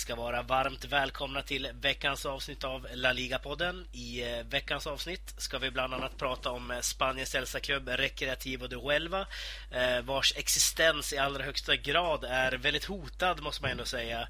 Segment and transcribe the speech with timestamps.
[0.00, 3.86] Ska vara varmt välkomna till veckans avsnitt av La Liga-podden.
[3.92, 8.66] I eh, veckans avsnitt ska vi bland annat prata om eh, Spaniens äldsta klubb Recreativo
[8.66, 9.26] de Huelva
[9.70, 14.28] eh, vars existens i allra högsta grad är väldigt hotad, måste man ändå säga.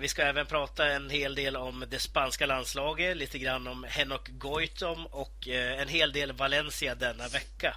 [0.00, 4.28] Vi ska även prata en hel del om det spanska landslaget, lite grann om Henok
[4.28, 7.76] Goitom och en hel del Valencia denna vecka.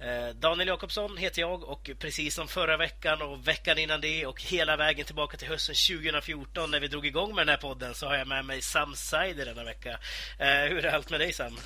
[0.00, 4.42] Eh, Daniel Jakobsson heter jag och precis som förra veckan och veckan innan det och
[4.42, 8.06] hela vägen tillbaka till hösten 2014 när vi drog igång med den här podden så
[8.06, 9.90] har jag med mig Sam Seider denna vecka.
[10.38, 11.58] Eh, hur är allt med dig Sam?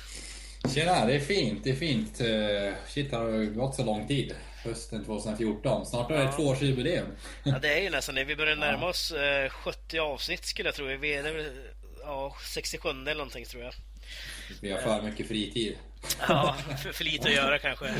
[0.73, 1.63] Tjena, det är fint.
[1.63, 2.21] Det är fint.
[2.21, 4.35] Eh, shit, det har gått så lång tid.
[4.63, 5.85] Hösten 2014.
[5.85, 6.31] Snart är det ja.
[6.31, 7.07] tvåårsjubileum.
[7.43, 8.23] Ja, det är ju nästan det.
[8.23, 9.13] Vi börjar närma oss
[9.49, 10.85] 70 avsnitt skulle jag tro.
[10.85, 11.51] Vi är
[12.01, 13.73] ja, 67 eller någonting tror jag.
[14.61, 15.77] Vi har för mycket fritid.
[16.27, 17.85] Ja, för, för lite att göra kanske.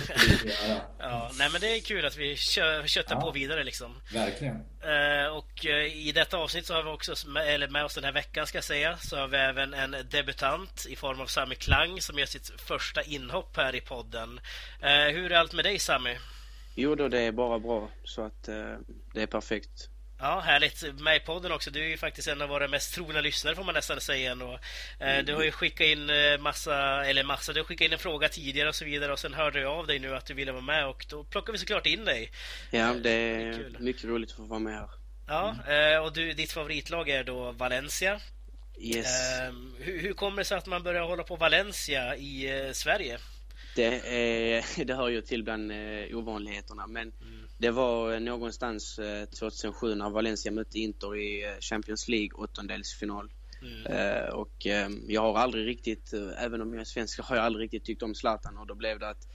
[1.00, 3.22] ja, nej men det är kul att vi kö, köttar ja.
[3.22, 4.02] på vidare liksom.
[4.14, 4.56] Verkligen.
[4.56, 8.12] Uh, och uh, i detta avsnitt så har vi också, eller med oss den här
[8.12, 12.02] veckan ska jag säga, så har vi även en debutant i form av Sami Klang
[12.02, 14.40] som gör sitt första inhopp här i podden.
[14.84, 16.18] Uh, hur är allt med dig Sami?
[16.76, 17.90] Jo då, det är bara bra.
[18.04, 18.44] Så att
[19.14, 19.90] det är perfekt.
[20.22, 20.84] Ja, härligt.
[21.00, 21.72] Med i podden också.
[21.72, 24.34] Du är ju faktiskt en av våra mest trogna lyssnare får man nästan säga.
[24.34, 24.60] Och,
[25.06, 28.00] eh, du har ju skickat in eh, massa, eller massa, du har skickat in en
[28.00, 30.52] fråga tidigare och så vidare och sen hörde jag av dig nu att du ville
[30.52, 32.32] vara med och då plockar vi såklart in dig.
[32.72, 34.90] Ja, det är, det är mycket roligt att få vara med här.
[35.28, 36.04] Ja, mm.
[36.04, 38.20] och du, ditt favoritlag är då Valencia.
[38.80, 39.40] Yes.
[39.40, 43.18] Eh, hur, hur kommer det sig att man börjar hålla på Valencia i eh, Sverige?
[43.76, 47.49] Det, är, det hör ju till bland eh, ovanligheterna men mm.
[47.60, 49.00] Det var någonstans
[49.40, 53.32] 2007 eh, när Valencia mötte Inter i eh, Champions League åttondelsfinal.
[53.62, 54.34] Mm.
[54.34, 57.86] Och uh, jag har aldrig riktigt, även om jag är svensk, har jag aldrig riktigt
[57.86, 59.28] tyckt om Zlatan och då blev det att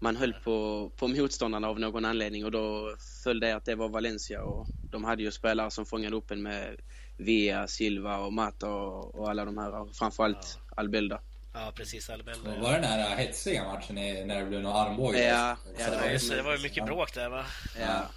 [0.00, 3.88] man höll på, på motståndarna av någon anledning och då föll det att det var
[3.88, 6.80] Valencia och de hade ju spelare som fångade upp en med
[7.16, 10.74] Via, Silva och Mata och, och alla de här, och framförallt ja.
[10.76, 11.20] Albelda.
[11.54, 12.10] Ja, precis.
[12.10, 12.50] Albelda.
[12.60, 15.20] Var det den här hetsiga matchen när det blev några armbågar?
[15.20, 17.46] Ja, ja, det var, just, det var ju mycket bråk där va?
[17.80, 18.10] Ja.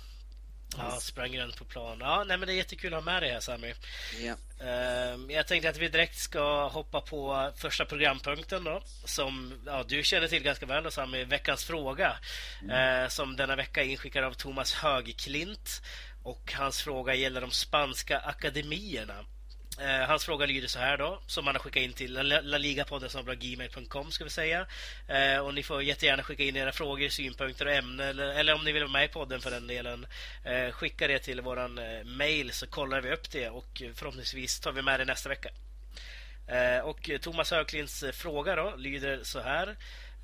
[0.78, 1.97] Ja, sprang runt på plan.
[2.00, 3.73] Ja, nej, men det är jättekul att ha med dig här Sami.
[4.19, 4.34] Ja.
[4.62, 8.81] Uh, jag tänkte att vi direkt ska hoppa på första programpunkten då.
[9.06, 11.23] Som ja, du känner till ganska väl, då, Sami.
[11.23, 12.17] Veckans fråga.
[12.62, 13.03] Mm.
[13.03, 15.81] Uh, som denna vecka är inskickad av Thomas Högklint.
[16.23, 19.25] Och hans fråga gäller de spanska akademierna.
[19.80, 22.13] Eh, hans fråga lyder så här då, som han har skickat in till
[22.44, 24.66] laligapodden.gmail.com ska vi säga.
[25.08, 28.64] Eh, och ni får jättegärna skicka in era frågor, synpunkter och ämnen eller, eller om
[28.66, 30.08] ni vill vara med i podden för den delen.
[30.44, 34.72] Eh, skicka det till våran eh, mail så kollar vi upp det och förhoppningsvis tar
[34.72, 35.50] vi med det nästa vecka.
[36.47, 39.75] Eh, och Thomas Höglinds eh, fråga då lyder så här.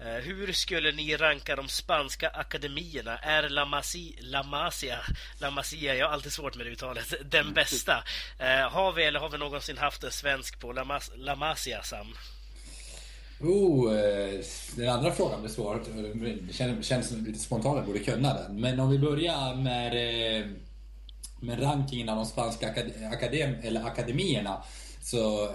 [0.05, 3.17] Eh, hur skulle ni ranka de spanska akademierna?
[3.17, 4.97] Är La, Masia, La Masia,
[5.39, 8.03] La Masia, jag har alltid svårt med det uttalet, den bästa?
[8.39, 11.83] Eh, har vi eller har vi någonsin haft en svensk på La, Mas, La Masia,
[11.83, 12.07] Sam?
[13.39, 14.39] Oh, eh,
[14.75, 15.83] den andra frågan blir svår.
[16.47, 18.61] Det känns, känns lite spontant, jag borde kunna den.
[18.61, 19.93] Men om vi börjar med,
[21.39, 22.69] med rankingen av de spanska
[23.11, 24.63] akadem, eller akademierna
[25.01, 25.49] så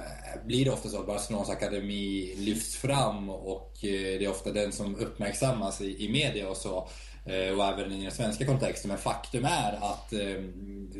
[0.46, 4.72] blir det ofta så att Barcelonas akademi lyfts fram och eh, det är ofta den
[4.72, 6.88] som uppmärksammas i, i media och så.
[7.26, 8.88] Eh, och även i den svenska kontexten.
[8.88, 10.42] Men faktum är att eh,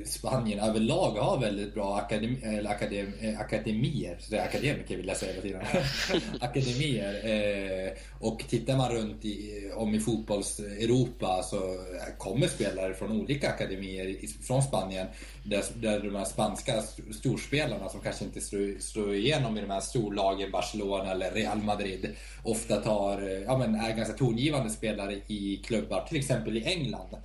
[0.04, 4.16] Spanien överlag har väldigt bra akademi, akadem, akademier.
[4.20, 5.62] Så det är akademiker vill jag säga hela tiden.
[6.40, 7.92] akademier.
[8.20, 11.76] Och tittar man runt i, om i fotbolls-Europa så
[12.18, 15.06] kommer spelare från olika akademier från Spanien.
[15.48, 16.82] Där, där de här spanska
[17.18, 22.14] storspelarna som kanske inte slår, slår igenom i de här storlagen, Barcelona eller Real Madrid,
[22.42, 27.16] ofta tar, eh, ja, men är ganska tongivande spelare i klubbar, till exempel i England.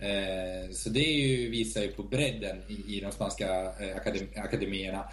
[0.00, 3.96] Eh, så det ju, visar ju på bredden i, i de spanska eh,
[4.36, 5.04] akademierna.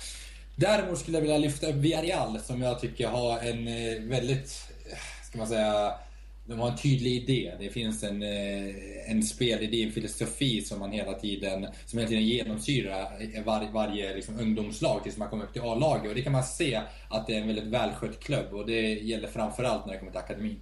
[0.56, 4.98] Däremot skulle jag vilja lyfta upp Villarreal som jag tycker har en eh, väldigt eh,
[5.30, 5.94] ska man säga,
[6.48, 7.54] de har en tydlig idé.
[7.60, 12.26] Det finns en, eh, en spelidé, en filosofi som man hela tiden, som hela tiden
[12.26, 16.10] genomsyrar var, varje liksom, ungdomslag tills man kommer upp till A-laget.
[16.10, 19.28] Och det kan man se att det är en väldigt välskött klubb och det gäller
[19.28, 20.60] framförallt när det kommer till akademin.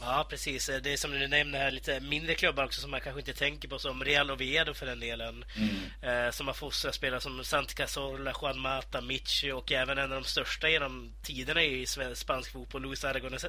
[0.00, 0.70] Ja, precis.
[0.82, 3.68] Det är som du nämner här, lite mindre klubbar också som man kanske inte tänker
[3.68, 5.44] på, som Real Oviedo för den delen.
[5.56, 6.26] Mm.
[6.26, 10.22] Eh, som har fostrat spelare som Santi Cazorla, Juan Mata, Michi och även en av
[10.22, 13.46] de största genom tiderna i spansk fotboll, Luis Aragones.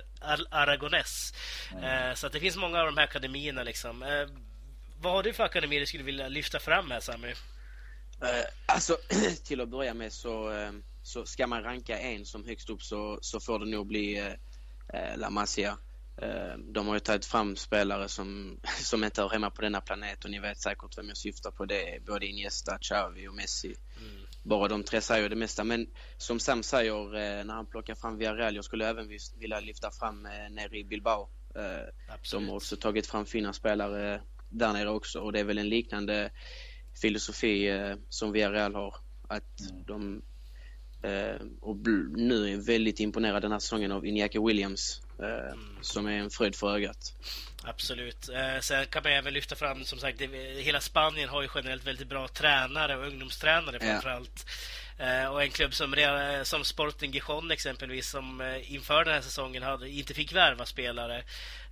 [0.49, 1.33] Aragones.
[1.71, 1.83] Mm.
[1.83, 3.63] Eh, så att det finns många av de här akademierna.
[3.63, 4.03] Liksom.
[4.03, 4.27] Eh,
[5.01, 7.33] vad har du för akademier du skulle vilja lyfta fram här, Sami?
[8.21, 8.97] Eh, alltså,
[9.44, 10.71] till att börja med så, eh,
[11.03, 14.17] så ska man ranka en som högst upp så, så får det nog bli
[14.94, 15.77] eh, La Masia.
[16.21, 20.25] Eh, de har ju tagit fram spelare som, som inte hör hemma på denna planet
[20.25, 21.65] och ni vet säkert vem jag syftar på.
[21.65, 23.75] Det är både Iniesta, Xavi och Messi.
[23.99, 24.25] Mm.
[24.43, 25.63] Bara de tre säger det mesta.
[25.63, 25.87] Men
[26.17, 29.09] som Sam säger eh, när han plockar fram Villarreal, jag skulle även
[29.39, 31.29] vilja lyfta fram eh, nere i Bilbao.
[32.31, 35.69] De har också tagit fram fina spelare där nere också och det är väl en
[35.69, 36.31] liknande
[37.01, 37.69] filosofi
[38.09, 38.95] som Villarreal har.
[39.27, 39.83] Att mm.
[39.83, 40.21] de
[41.61, 41.77] och
[42.17, 45.59] nu är väldigt imponerad den här säsongen av Iñaki Williams mm.
[45.81, 47.13] som är en fröjd för ögat.
[47.63, 48.29] Absolut.
[48.29, 50.27] Eh, sen kan man även lyfta fram, som sagt, det,
[50.61, 54.45] hela Spanien har ju generellt väldigt bra tränare och ungdomstränare framförallt.
[54.45, 54.51] Ja.
[54.99, 55.95] Eh, och en klubb som,
[56.44, 61.23] som Sporting Gijon exempelvis som eh, inför den här säsongen hade, inte fick värva spelare.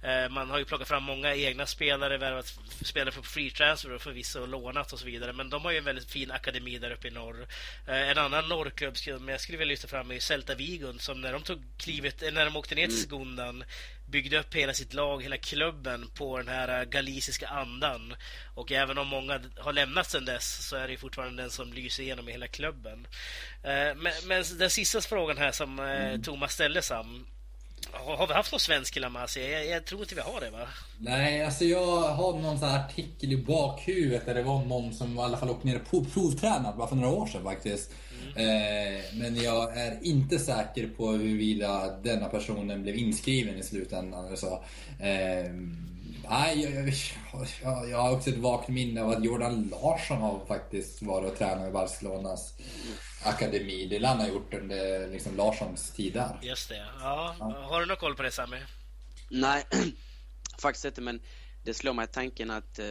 [0.02, 4.02] Eh, man har ju plockat fram många egna spelare, värvat spelare på free transfer och
[4.02, 5.34] förvisso lånat och så vidare.
[5.34, 7.48] Men de har ju en väldigt fin akademi där uppe i norr.
[7.88, 11.42] En annan norrklubb som jag skulle vilja lyfta fram är Celta Vigo som när de
[11.42, 13.68] tog klivet, när de åkte ner till Segundan mm
[14.06, 18.16] byggde upp hela sitt lag, hela klubben på den här äh, galiciska andan.
[18.54, 22.04] Och även om många har lämnat sedan dess så är det fortfarande den som lyser
[22.04, 23.08] igenom i hela klubben.
[23.64, 26.24] Äh, men, men den sista frågan här som äh, mm.
[26.24, 27.28] Thomas ställde Sam.
[27.92, 29.50] Har vi haft någon svensk i La Masia?
[29.50, 30.68] Jag, jag, tror inte vi har det va?
[31.00, 35.22] Nej, alltså jag har någon sån artikel i bakhuvudet där det var någon som i
[35.22, 37.92] alla fall åkte ner och provtränade bara för några år sedan faktiskt.
[38.36, 44.26] Eh, men jag är inte säker på huruvida denna personen blev inskriven i slutändan.
[44.26, 44.64] Eller så.
[45.00, 45.52] Eh,
[46.30, 46.94] nej, jag,
[47.64, 51.38] jag, jag, har också ett vagt minne av att Jordan Larsson har faktiskt varit och
[51.38, 52.54] tränat i Barcelonas
[53.24, 53.88] akademi.
[53.88, 56.40] Det lär han ha gjort under liksom, Larssons tid där.
[56.42, 56.86] Just det.
[57.00, 57.36] Ja.
[57.40, 57.68] ja.
[57.70, 58.58] Har du någon koll på det Sami?
[59.30, 59.64] Nej,
[60.62, 61.02] faktiskt inte.
[61.02, 61.22] Men
[61.64, 62.86] det slår mig tanken att eh,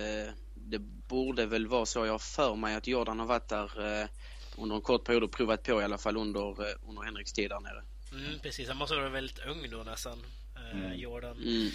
[0.54, 0.78] det
[1.08, 2.06] borde väl vara så.
[2.06, 4.08] Jag för mig att Jordan har varit där eh,
[4.58, 7.50] under en kort period och provat på i alla fall under, eh, under Henriks tid
[7.50, 7.82] där nere.
[8.12, 10.25] Mm, precis, han måste vara väldigt ung då nästan,
[10.56, 10.98] eh, mm.
[10.98, 11.36] Jordan.
[11.36, 11.70] Mm.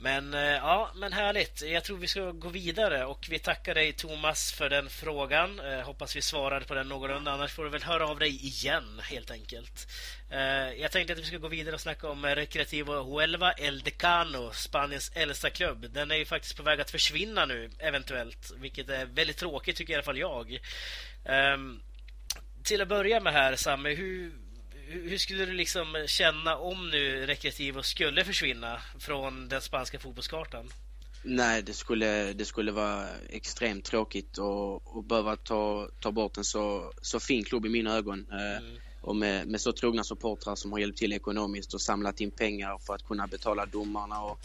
[0.00, 1.62] Men eh, ja, men härligt.
[1.62, 5.60] Jag tror vi ska gå vidare och vi tackar dig Thomas för den frågan.
[5.60, 7.32] Eh, hoppas vi svarade på den någorlunda.
[7.32, 9.88] Annars får du väl höra av dig igen helt enkelt.
[10.30, 14.52] Eh, jag tänkte att vi ska gå vidare och snacka om Recreativo Huelva El Decano,
[14.52, 15.90] Spaniens äldsta klubb.
[15.90, 19.92] Den är ju faktiskt på väg att försvinna nu eventuellt, vilket är väldigt tråkigt tycker
[19.92, 20.58] i alla fall jag.
[21.24, 21.80] Ehm,
[22.64, 24.32] till att börja med här, Samme, hur,
[24.88, 30.68] hur skulle du liksom känna om nu Recreativo skulle försvinna från den spanska fotbollskartan?
[31.22, 36.92] Nej, det skulle, det skulle vara extremt tråkigt att behöva ta, ta bort en så,
[37.02, 38.26] så fin klubb i mina ögon.
[38.30, 38.80] Eh, mm.
[39.00, 42.78] Och med, med så trogna supportrar som har hjälpt till ekonomiskt och samlat in pengar
[42.78, 44.40] för att kunna betala domarna och,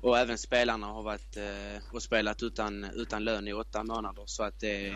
[0.00, 4.22] och även spelarna har varit eh, och spelat utan, utan lön i åtta månader.
[4.26, 4.94] Så att det, ja.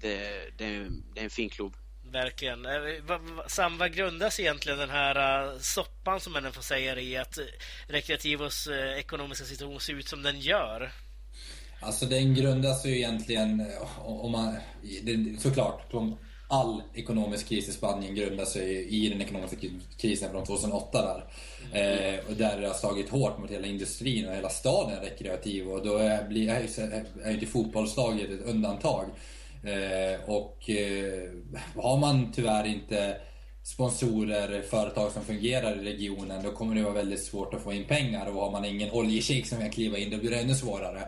[0.00, 0.18] det,
[0.56, 1.76] det, det är en fin klubb.
[2.12, 2.66] Verkligen.
[2.66, 2.72] Eh,
[3.46, 7.38] Sam, vad grundas egentligen den här eh, soppan som man får säga i att
[7.86, 10.92] Rekreativos eh, ekonomiska situation ser ut som den gör?
[11.80, 13.66] Alltså den grundas ju egentligen,
[13.98, 14.56] om man,
[15.38, 15.92] såklart,
[16.48, 19.56] all ekonomisk kris i Spanien grundar sig i den ekonomiska
[19.98, 21.24] krisen från 2008 där.
[21.72, 22.14] Mm.
[22.14, 25.86] Eh, och där det har slagit hårt mot hela industrin och hela staden rekreativ och
[25.86, 29.10] då är, blir, är, är inte fotbollslaget ett undantag.
[29.62, 31.30] Eh, och eh,
[31.74, 33.16] har man tyvärr inte
[33.62, 37.84] sponsorer, företag som fungerar i regionen, då kommer det vara väldigt svårt att få in
[37.84, 38.26] pengar.
[38.26, 41.02] Och har man ingen oljeshejk som kan kliva in, då blir det ännu svårare.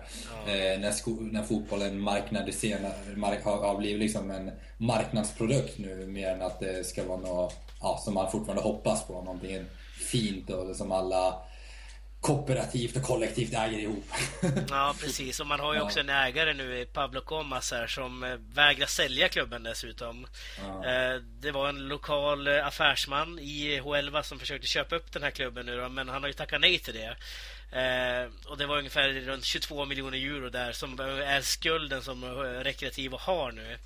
[0.47, 0.53] Ja.
[0.53, 6.43] Eh, när, när fotbollen marknadiserar, mark, har, har blivit liksom en marknadsprodukt nu, mer än
[6.43, 9.13] att det ska vara något ja, som man fortfarande hoppas på.
[9.13, 9.65] Någonting
[10.11, 11.35] fint och som alla
[12.23, 14.05] kooperativt och kollektivt äger ihop.
[14.71, 15.41] ja, precis.
[15.41, 19.29] Och man har ju också en ägare nu, Pablo Comas här, som eh, vägrar sälja
[19.29, 20.27] klubben dessutom.
[20.59, 20.87] Ja.
[20.87, 25.31] Eh, det var en lokal eh, affärsman i Huelva som försökte köpa upp den här
[25.31, 27.17] klubben nu men han har ju tackat nej till det.
[28.47, 32.25] Och det var ungefär runt 22 miljoner euro där som är skulden som
[32.65, 33.79] Rekreativo har nu.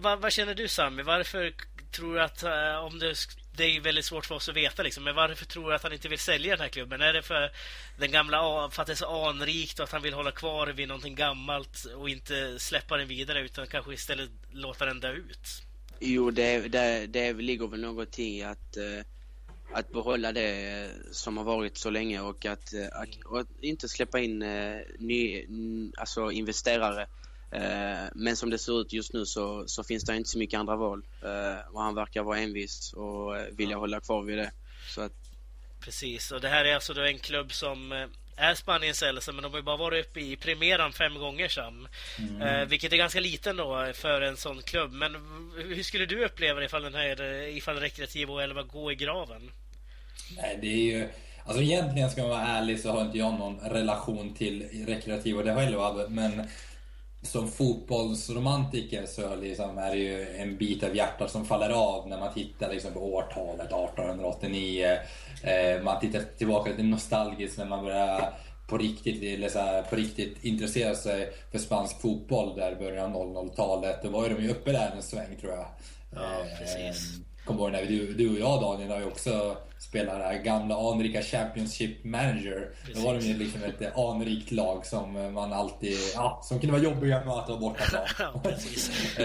[0.00, 1.02] Vad, vad känner du Sami?
[1.02, 1.52] Varför
[1.92, 2.42] tror du att
[2.84, 3.14] om det
[3.56, 4.82] det är väldigt svårt för oss att veta.
[4.82, 5.04] Liksom.
[5.04, 7.00] Men varför tror du att han inte vill sälja den här klubben?
[7.00, 7.50] Är det för
[7.98, 10.88] den gamla för att det är så anrikt och att han vill hålla kvar vid
[10.88, 15.62] någonting gammalt och inte släppa den vidare utan kanske istället låta den dö ut?
[16.00, 19.04] Jo, det, det, det ligger väl någonting i att, eh,
[19.72, 24.20] att behålla det som har varit så länge och att, eh, att, att inte släppa
[24.20, 25.46] in eh, ny,
[25.96, 27.06] alltså investerare
[28.14, 30.76] men som det ser ut just nu så, så finns det inte så mycket andra
[30.76, 31.02] val.
[31.22, 33.78] Eh, och han verkar vara envis och eh, vilja ja.
[33.78, 34.52] hålla kvar vid det.
[34.88, 35.12] Så att...
[35.80, 39.52] Precis, och det här är alltså då en klubb som är Spaniens äldsta men de
[39.52, 41.88] har ju bara varit uppe i premiären fem gånger Sam.
[42.18, 42.42] Mm.
[42.42, 44.92] Eh, vilket är ganska liten då för en sån klubb.
[44.92, 45.16] Men
[45.56, 49.50] hur skulle du uppleva det ifall den här ifall Rekreativo 11 går i graven?
[50.36, 51.08] Nej, det är ju...
[51.44, 55.44] Alltså egentligen ska man vara ärlig så har inte jag någon relation till rekreativ och
[55.44, 56.48] det själv men
[57.22, 62.18] som fotbollsromantiker så liksom är det ju en bit av hjärtat som faller av när
[62.18, 64.98] man tittar liksom på årtalet 1889.
[65.42, 68.32] Eh, man tittar tillbaka lite nostalgiskt när man börjar
[68.66, 73.14] på riktigt, eller så här, på riktigt intressera sig för spansk fotboll där i början
[73.14, 74.02] av 00-talet.
[74.02, 75.66] Då var ju de ju uppe där en sväng tror jag.
[76.14, 77.20] Ja, precis.
[77.44, 80.90] Kommer ihåg när du, du och jag Daniel har ju också spelat det här gamla
[80.92, 82.70] anrika Championship Manager.
[82.80, 82.96] Precis.
[82.96, 86.82] Då var det ju liksom ett anrikt lag som man alltid, ja, som kunde vara
[86.82, 88.52] jobbiga att vara borta från.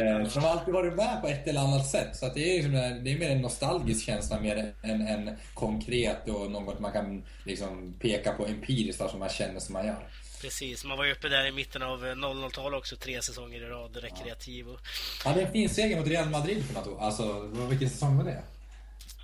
[0.01, 2.15] Eh, som alltid varit med på ett eller annat sätt.
[2.15, 2.71] Så det är liksom,
[3.03, 7.93] det är mer en nostalgisk känsla mer än en konkret och något man kan liksom
[7.99, 10.07] peka på empiriskt som man känner som man gör.
[10.41, 13.97] Precis, man var ju uppe där i mitten av 00-talet också, tre säsonger i rad,
[13.97, 14.69] rekreativ.
[14.69, 14.79] Och...
[15.25, 18.23] Ja, det är en fin seger mot Real Madrid för något Alltså, vilken säsong var
[18.23, 18.43] det?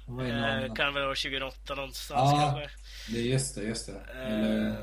[0.05, 2.69] Var det eh, kan väl vara 2008 någonstans ja, kanske.
[3.13, 4.01] Det är just det, just det.
[4.25, 4.75] Eller eh.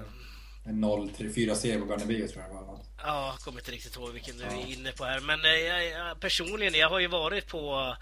[0.64, 2.78] en 0-4 seger på Bernabéu tror jag det var.
[3.02, 5.20] Ja, jag kommer inte riktigt ihåg vilken du är inne på här.
[5.20, 7.96] Men eh, jag, personligen, jag har ju varit på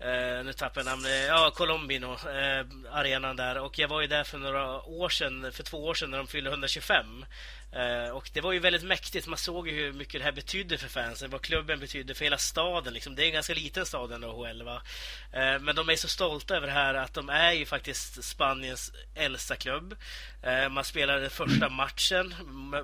[0.00, 1.10] Eh, nu tappar jag namnet.
[1.10, 3.58] Eh, ja, Colombino, eh, arenan där.
[3.58, 6.26] Och jag var ju där för några år sedan, för två år sedan när de
[6.26, 7.24] fyllde 125.
[7.72, 9.26] Eh, och det var ju väldigt mäktigt.
[9.26, 11.30] Man såg ju hur mycket det här betydde för fansen.
[11.30, 12.94] Vad klubben betydde för hela staden.
[12.94, 13.14] Liksom.
[13.14, 14.60] Det är en ganska liten stad ändå, HL.
[14.60, 18.92] Eh, men de är så stolta över det här att de är ju faktiskt Spaniens
[19.14, 19.94] äldsta klubb.
[20.42, 22.34] Eh, man spelade första matchen,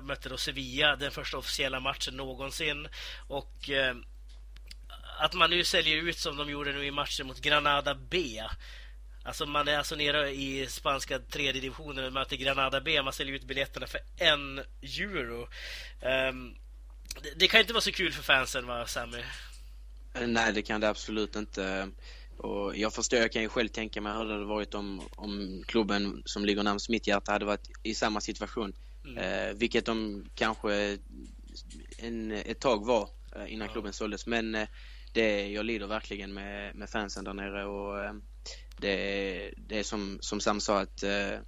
[0.01, 2.87] mötte då Sevilla, den första officiella matchen någonsin.
[3.27, 3.95] Och eh,
[5.19, 8.43] att man nu säljer ut som de gjorde nu i matchen mot Granada B.
[9.23, 13.01] Alltså man är alltså nere i spanska tredje divisionen och möter Granada B.
[13.01, 15.47] Man säljer ut biljetterna för en euro.
[16.29, 16.55] Um,
[17.23, 19.23] det, det, kan inte vara så kul för fansen va, Sammy?
[20.27, 21.89] Nej, det kan det absolut inte.
[22.37, 25.63] Och jag förstår, jag kan ju själv tänka mig hur det hade varit om, om
[25.67, 28.73] klubben som ligger närmast mitt hjärta hade varit i samma situation.
[29.05, 29.17] Mm.
[29.17, 30.97] Eh, vilket de kanske
[31.97, 33.73] en, ett tag var eh, innan ja.
[33.73, 34.27] klubben såldes.
[34.27, 34.67] Men eh,
[35.15, 38.13] det, jag lider verkligen med, med fansen där nere och eh,
[38.77, 41.39] det, det är som, som Sam sa att eh,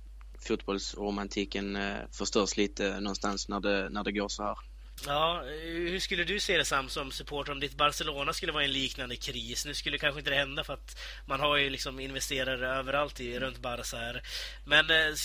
[0.47, 4.57] fotbollsromantiken eh, förstörs lite någonstans när det, när det går så här.
[5.05, 8.63] Ja, eh, hur skulle du se det Sam som supporter om ditt Barcelona skulle vara
[8.63, 9.65] i en liknande kris?
[9.65, 13.39] Nu skulle kanske inte det hända för att man har ju liksom investerare överallt i,
[13.39, 14.21] runt Barca här.
[14.65, 15.15] Men eh,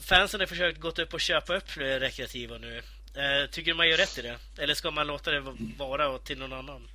[0.00, 2.82] fansen har försökt gått upp och köpa upp rekreativa nu.
[3.14, 4.38] Eh, tycker du man gör rätt i det?
[4.58, 5.40] Eller ska man låta det
[5.78, 6.88] vara till någon annan?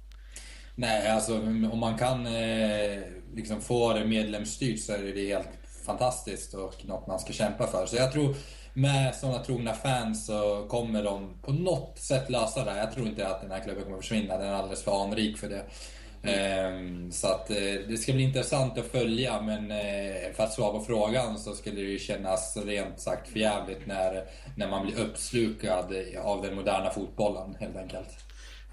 [0.75, 1.39] Nej, alltså
[1.71, 2.99] om man kan eh,
[3.33, 5.49] liksom få det medlemsstyrt så är det helt
[5.85, 7.85] fantastiskt och något man ska kämpa för.
[7.85, 8.35] Så jag tror
[8.73, 12.77] med sådana trogna fans så kommer de på något sätt lösa det.
[12.77, 14.37] Jag tror inte att den här klubben kommer försvinna.
[14.37, 15.63] Den är alldeles för anrik för det.
[16.23, 17.11] Mm.
[17.11, 17.55] Så att eh,
[17.87, 21.75] det ska bli intressant att följa men eh, för att svara på frågan så skulle
[21.75, 24.25] det ju kännas rent sagt förjävligt när,
[24.57, 28.09] när man blir uppslukad av den moderna fotbollen helt enkelt.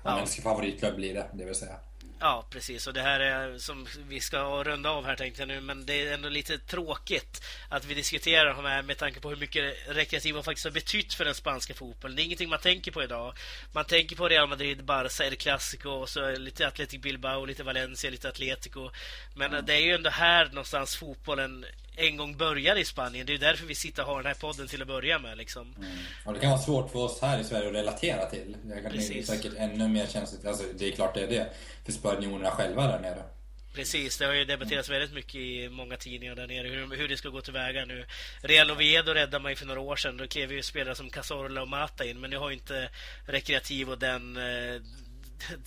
[0.03, 0.17] Om ja.
[0.17, 1.77] ens favoritklubb blir det, det vill säga.
[2.23, 2.87] Ja, precis.
[2.87, 6.03] Och det här är som vi ska runda av här tänkte jag nu, men det
[6.03, 10.43] är ändå lite tråkigt att vi diskuterar de här med tanke på hur mycket rekreativa
[10.43, 12.17] faktiskt har betytt för den spanska fotbollen.
[12.17, 13.35] Det är ingenting man tänker på idag.
[13.73, 18.11] Man tänker på Real Madrid, Barca, El Clasico och så lite Athletic Bilbao, lite Valencia,
[18.11, 18.91] lite Atletico.
[19.35, 19.67] Men mm.
[19.67, 21.67] det är ju ändå här någonstans fotbollen
[22.01, 23.27] en gång började i Spanien.
[23.27, 25.39] Det är därför vi sitter och har den här podden till att börja med.
[25.39, 25.75] Liksom.
[25.79, 25.93] Mm.
[26.25, 28.57] Och det kan vara svårt för oss här i Sverige att relatera till.
[28.63, 30.47] Det kan bli säkert ännu mer känsligt.
[30.47, 31.53] Alltså, det är klart det är det.
[31.85, 33.23] För spanjorerna själva där nere.
[33.75, 37.17] Precis, det har ju debatterats väldigt mycket i många tidningar där nere hur, hur det
[37.17, 38.07] ska gå tillväga nu.
[38.43, 40.17] Real Oviedo räddade man ju för några år sedan.
[40.17, 42.21] Då klev ju spelare som Cazorla och Mata in.
[42.21, 42.89] Men nu har ju inte
[43.27, 44.83] Rekreativ och den eh,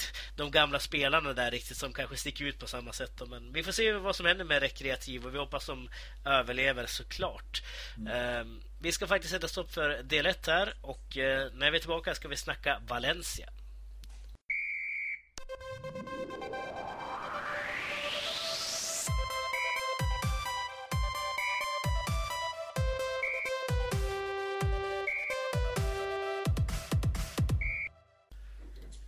[0.36, 3.22] de gamla spelarna där riktigt som kanske sticker ut på samma sätt.
[3.28, 5.90] Men vi får se vad som händer med rekreativ och vi hoppas de
[6.26, 7.64] överlever såklart.
[7.98, 8.62] Mm.
[8.82, 12.16] Vi ska faktiskt sätta stopp för del 1 här och eh, när vi är tillbaka
[12.16, 13.50] ska vi snacka Valencia.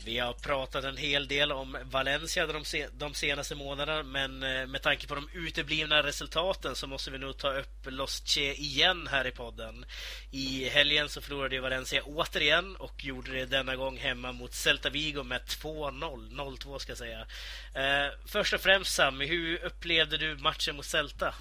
[0.05, 4.81] Vi har pratat en hel del om Valencia de, de senaste månaderna men eh, med
[4.81, 9.27] tanke på de uteblivna resultaten så måste vi nog ta upp Los Che igen här
[9.27, 9.85] i podden.
[10.31, 15.23] I helgen så förlorade Valencia återigen och gjorde det denna gång hemma mot Celta Vigo
[15.23, 16.29] med 2-0.
[16.31, 17.19] 0-2 ska jag säga.
[17.73, 21.33] Eh, först och främst Sami, hur upplevde du matchen mot Celta?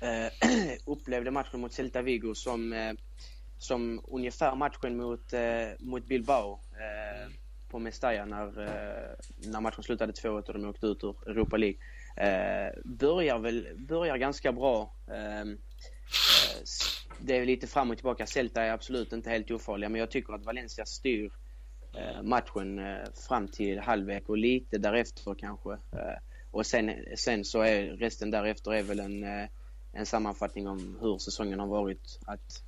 [0.00, 0.48] Eh,
[0.86, 2.94] upplevde matchen mot Celta Vigo som,
[3.58, 5.32] som ungefär matchen mot,
[5.78, 6.60] mot Bilbao.
[6.74, 7.45] Mm
[7.76, 9.14] på Mestalla när, eh,
[9.50, 11.78] när matchen slutade 2-1 och de åkte ut ur Europa League.
[12.16, 14.94] Eh, börjar väl börjar ganska bra.
[15.06, 15.56] Ehm, eh,
[17.18, 18.26] det är lite fram och tillbaka.
[18.26, 21.32] Celta är absolut inte helt ofarliga men jag tycker att Valencia styr
[21.94, 25.72] eh, matchen eh, fram till halvlek och lite därefter kanske.
[25.72, 26.18] Eh,
[26.50, 29.48] och sen, sen så är resten därefter är väl en, eh,
[29.92, 32.18] en sammanfattning om hur säsongen har varit.
[32.26, 32.62] Att,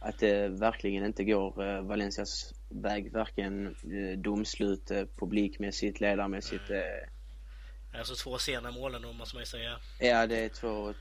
[0.00, 3.76] att det verkligen inte går eh, Valencias väg, varken
[4.16, 6.70] domslut, publikmässigt, ledarmässigt.
[7.98, 9.76] Alltså två sena målen måste man ju säga.
[9.98, 10.94] Ja, det är två...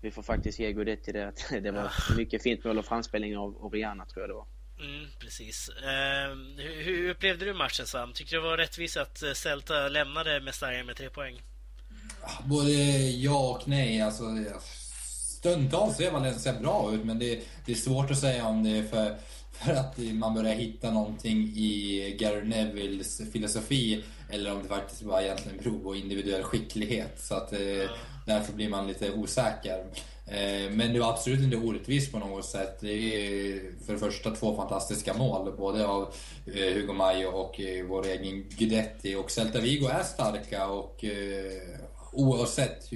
[0.00, 3.64] Vi får faktiskt ge Guidetti det att det var mycket fint mål och framspelning av
[3.64, 4.46] Oriana tror jag det var.
[4.80, 5.68] Mm, precis.
[5.68, 8.12] Eh, hur, hur, upplevde du matchen Sam?
[8.12, 11.42] Tyckte du det var rättvist att eh, Celta lämnade Mestalla med tre poäng?
[12.44, 12.72] Både
[13.10, 14.00] ja och nej.
[14.00, 14.24] Alltså,
[15.38, 18.82] stundtals ser Valencia bra ut men det, det, är svårt att säga om det är
[18.82, 19.16] för,
[19.54, 25.22] för att man börjar hitta någonting i Gary Nevilles filosofi eller om det faktiskt bara
[25.22, 27.20] egentligen beror på individuell skicklighet.
[27.20, 27.90] Så att, eh,
[28.26, 29.84] därför blir man lite osäker.
[30.26, 32.78] Eh, men det var absolut inte orättvist på något sätt.
[32.80, 36.14] Det är för det första två fantastiska mål, både av
[36.46, 39.14] eh, Hugo Mayo och eh, vår egen Guidetti.
[39.14, 41.04] Och Celta Vigo är starka och
[42.12, 42.90] oavsett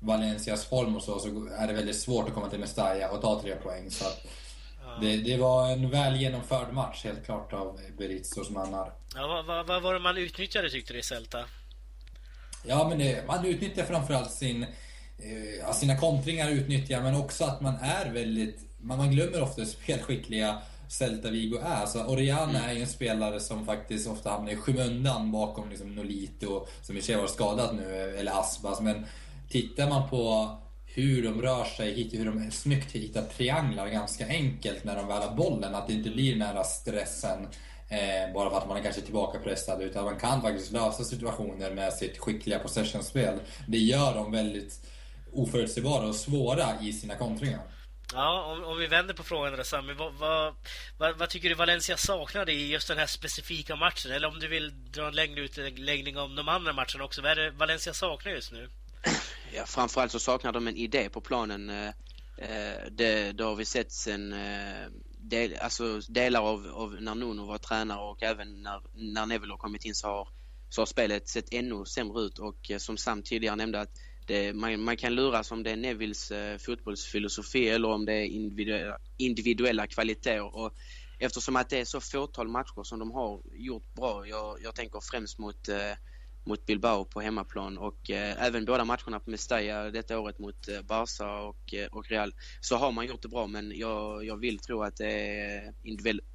[0.00, 3.40] Valencias form och så, så är det väldigt svårt att komma till Mestalla och ta
[3.42, 3.90] tre poäng.
[3.90, 4.04] Så
[5.00, 8.92] det, det, var en väl genomförd match helt klart av Berizos mannar.
[9.14, 11.44] Ja, vad, vad, vad var det man utnyttjade tyckte du i Celta?
[12.64, 14.62] Ja, men det, man utnyttjar framförallt sin
[15.18, 19.68] eh, sina kontringar utnyttjar men också att man är väldigt, man, man glömmer ofta hur
[19.68, 21.80] spelskickliga Celta Vigo är.
[21.80, 22.70] Alltså, Oriana mm.
[22.70, 27.00] är ju en spelare som faktiskt ofta hamnar i skymundan bakom liksom, Nolito, som i
[27.00, 28.80] och för sig var skadad nu, eller Asbas.
[28.80, 29.06] Men
[29.48, 30.50] tittar man på
[30.94, 35.34] hur de rör sig, hur de snyggt hittar trianglar ganska enkelt när de väl har
[35.34, 35.74] bollen.
[35.74, 37.48] Att det inte blir den här stressen
[37.88, 39.82] eh, bara för att man är kanske tillbakapressad.
[39.82, 43.38] Utan man kan faktiskt lösa situationer med sitt skickliga possessionspel.
[43.68, 44.86] Det gör dem väldigt
[45.32, 47.60] oförutsägbara och svåra i sina kontringar.
[48.14, 50.54] Ja, om, om vi vänder på frågan där Sami, vad, vad,
[50.98, 54.12] vad, vad, tycker du Valencia saknade i just den här specifika matchen?
[54.12, 57.22] Eller om du vill dra en längre utläggning om de andra matcherna också.
[57.22, 58.68] Vad är det Valencia saknar just nu?
[59.54, 61.70] Ja, framförallt så saknar de en idé på planen.
[61.70, 61.88] Eh,
[62.38, 64.86] eh, det, det har vi sett sen eh,
[65.18, 69.58] del, alltså delar av, av när Nuno var tränare och även när, när Neville har
[69.58, 70.28] kommit in så har,
[70.68, 73.90] så har spelet sett ännu sämre ut och eh, som Sam tidigare nämnde att
[74.26, 78.24] det, man, man, kan luras om det är Nevilles eh, fotbollsfilosofi eller om det är
[78.24, 80.56] individuella, individuella kvaliteter.
[80.56, 80.74] Och
[81.18, 85.00] eftersom att det är så fåtal matcher som de har gjort bra, jag, jag tänker
[85.10, 85.92] främst mot, eh,
[86.44, 90.82] mot Bilbao på hemmaplan och eh, även båda matcherna på Mestalla detta året mot eh,
[90.82, 94.58] Barca och, eh, och Real, så har man gjort det bra men jag, jag vill
[94.58, 95.74] tro att det är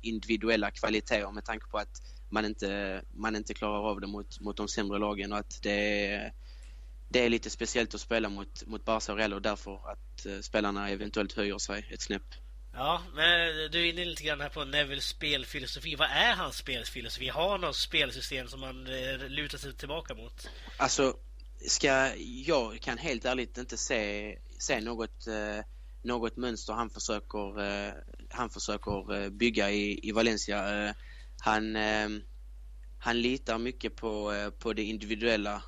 [0.02, 4.58] individuella kvaliteter med tanke på att man inte, man inte klarar av det mot, mot
[4.58, 6.34] de sämre lagen och att det är
[7.10, 10.40] det är lite speciellt att spela mot, mot Barca och Real och därför att eh,
[10.40, 12.47] spelarna eventuellt höjer sig ett snäpp.
[12.80, 15.96] Ja, men du är inne lite grann här på Nevilles spelfilosofi.
[15.96, 17.28] Vad är hans spelfilosofi?
[17.28, 20.50] Har han något spelsystem som han eh, lutar sig tillbaka mot?
[20.78, 21.18] Alltså,
[21.68, 25.66] ska, jag kan helt ärligt inte se, se något, eh,
[26.04, 27.94] något mönster han försöker, eh,
[28.30, 30.88] han försöker eh, bygga i, i Valencia.
[30.88, 30.94] Eh,
[31.40, 32.10] han eh,
[33.00, 35.64] han litar mycket på, på det individuella,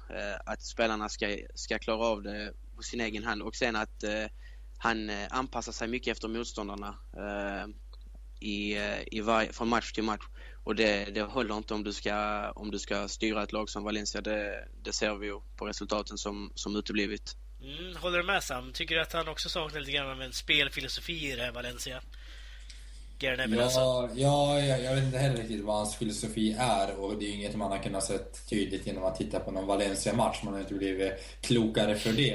[0.46, 4.26] att spelarna ska, ska klara av det på sin egen hand och sen att eh,
[4.80, 7.68] han eh, anpassar sig mycket efter motståndarna eh,
[8.40, 10.24] i, eh, i varje, från match till match.
[10.64, 13.84] Och det, det håller inte om du, ska, om du ska styra ett lag som
[13.84, 14.22] Valencia.
[14.22, 17.36] Det, det ser vi ju på resultaten som, som uteblivit.
[17.62, 18.74] Mm, håller du med Sam?
[18.74, 22.02] Tycker du att han också saknar lite grann av en spelfilosofi i det här Valencia?
[23.20, 24.10] Gary Neville ja, alltså.
[24.16, 27.36] Ja, jag, jag, vet inte heller riktigt vad hans filosofi är och det är ju
[27.36, 28.18] inget man har kunnat se
[28.50, 30.40] tydligt genom att titta på någon Valencia-match.
[30.44, 32.34] Man har inte blivit klokare för det.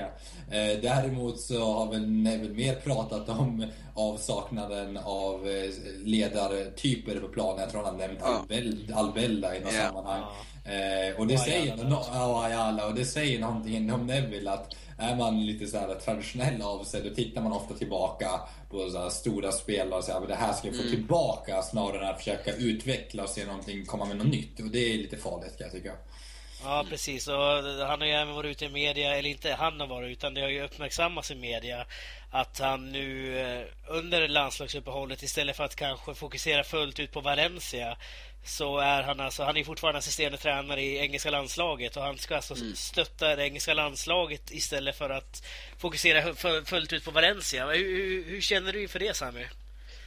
[0.51, 5.70] Eh, däremot så har väl Neville mer pratat om avsaknaden av eh,
[6.05, 7.61] ledartyper på planen.
[7.61, 8.20] Jag tror han har nämnt
[8.88, 8.94] ja.
[8.94, 9.87] Albella i något yeah.
[9.87, 10.23] sammanhang.
[10.64, 15.46] Eh, och, det säger, no, ja, och det säger någonting om Neville att är man
[15.46, 19.98] lite så här traditionell av sig, då tittar man ofta tillbaka på så stora spelare
[19.98, 20.94] och säger att det här ska vi få mm.
[20.94, 24.61] tillbaka snarare än att försöka utveckla och se någonting, komma med något nytt.
[24.61, 25.92] Och det är lite farligt kan jag tycka.
[26.64, 27.29] Ja, precis.
[27.29, 27.35] Och
[27.87, 30.40] han har ju även varit ute i media, eller inte han har varit, utan det
[30.40, 31.87] har ju uppmärksammats i media
[32.31, 37.96] att han nu eh, under landslagsuppehållet istället för att kanske fokusera fullt ut på Valencia
[38.44, 42.37] så är han alltså, han är fortfarande assisterande tränare i engelska landslaget och han ska
[42.37, 42.74] alltså mm.
[42.74, 45.46] stötta det engelska landslaget istället för att
[45.78, 47.66] fokusera fullt ut på Valencia.
[47.66, 49.46] Hur, hur, hur känner du inför det Sami?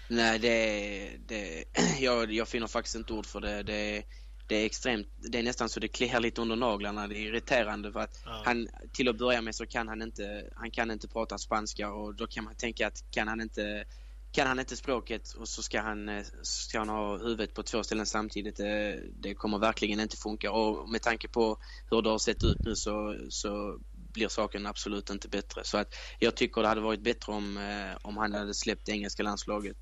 [0.08, 1.63] Nej, det, det
[2.00, 3.63] jag, jag finner faktiskt inte ord för det.
[3.63, 4.04] det
[4.47, 7.08] det är extremt, det är nästan så det kliar lite under naglarna.
[7.08, 8.41] Det är irriterande för att ja.
[8.45, 12.15] han, till att börja med så kan han inte, han kan inte prata spanska och
[12.15, 13.86] då kan man tänka att kan han inte
[14.32, 17.84] kan han inte språket och så ska han, eh, ska han ha huvudet på två
[17.84, 18.56] ställen samtidigt.
[18.56, 21.58] Det, det kommer verkligen inte funka och med tanke på
[21.92, 23.80] hur det har sett ut nu så, så
[24.13, 25.63] blir saken absolut inte bättre.
[25.63, 25.88] Så att
[26.20, 29.78] jag tycker det hade varit bättre om, eh, om han hade släppt det engelska landslaget.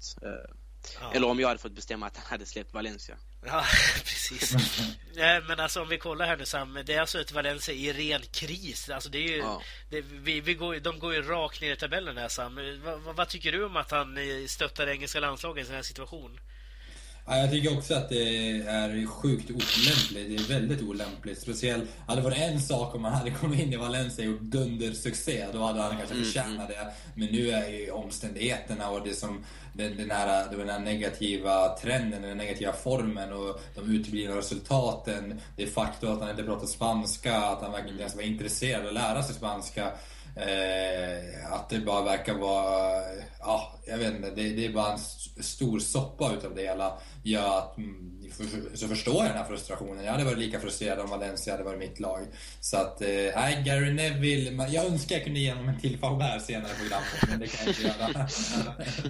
[0.90, 1.12] Eh, ja.
[1.14, 3.18] Eller om jag hade fått bestämma att han hade släppt Valencia.
[3.46, 4.56] Ja, precis.
[5.48, 8.22] Men alltså om vi kollar här nu Sam, det är alltså ett Valencia i ren
[8.22, 8.90] kris.
[8.90, 9.62] Alltså det är ju, ja.
[9.90, 12.60] det, vi, vi går, de går ju rakt ner i tabellen här Sam.
[12.84, 14.18] Vad, vad, tycker du om att han
[14.48, 16.40] stöttar engelska landslaget i en sån här situation?
[17.28, 20.30] Ja, jag tycker också att det är sjukt olämpligt.
[20.30, 21.42] Det är väldigt olämpligt.
[21.42, 24.42] Speciellt, hade det varit en sak om man hade kommit in i Valencia och gjort
[24.42, 26.88] dundersuccé, då hade han kanske mm, förtjänat det.
[27.16, 32.22] Men nu är ju omständigheterna och det som, den, den, här, den här negativa trenden,
[32.22, 35.42] den negativa formen och de uteblivna resultaten.
[35.56, 38.88] Det faktum att han inte pratar spanska, att han verkligen inte ens var intresserad av
[38.88, 39.92] att lära sig spanska.
[40.36, 43.02] Eh, att det bara verkar vara,
[43.40, 45.00] ja, jag vet inte, det, det är bara en
[45.44, 46.98] stor soppa utav det hela.
[47.24, 48.24] Gör att, mm,
[48.74, 50.06] så förstår jag den här frustrationen.
[50.06, 52.20] Jag hade varit lika frustrerad om Valencia hade varit mitt lag.
[52.62, 56.00] Så att, eh, nej, eh, Gary Neville, jag önskar jag kunde ge honom en till
[56.02, 58.08] här senare i programmet, men det kan jag inte göra.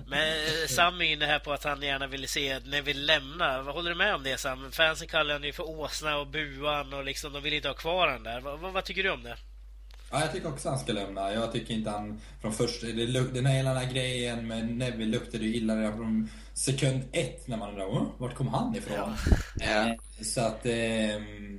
[0.07, 3.61] men eh, Sam är inne här på att han gärna ville se Neville lämna.
[3.61, 4.71] Vad håller du med om det Sam?
[4.71, 8.07] Fansen kallar honom ju för åsna och buan och liksom, de vill inte ha kvar
[8.07, 8.41] honom där.
[8.41, 9.37] Vad, vad tycker du om det?
[10.15, 11.33] Ja, jag tycker också han ska lämna.
[11.33, 12.87] Jag tycker inte han från första...
[12.87, 17.47] Den här hela den här grejen med Neville luktade ju illa redan från sekund ett
[17.47, 19.15] när man undrar vart kom han ifrån?
[19.59, 19.89] Ja.
[19.89, 20.65] Eh, så att...
[20.65, 21.15] Eh,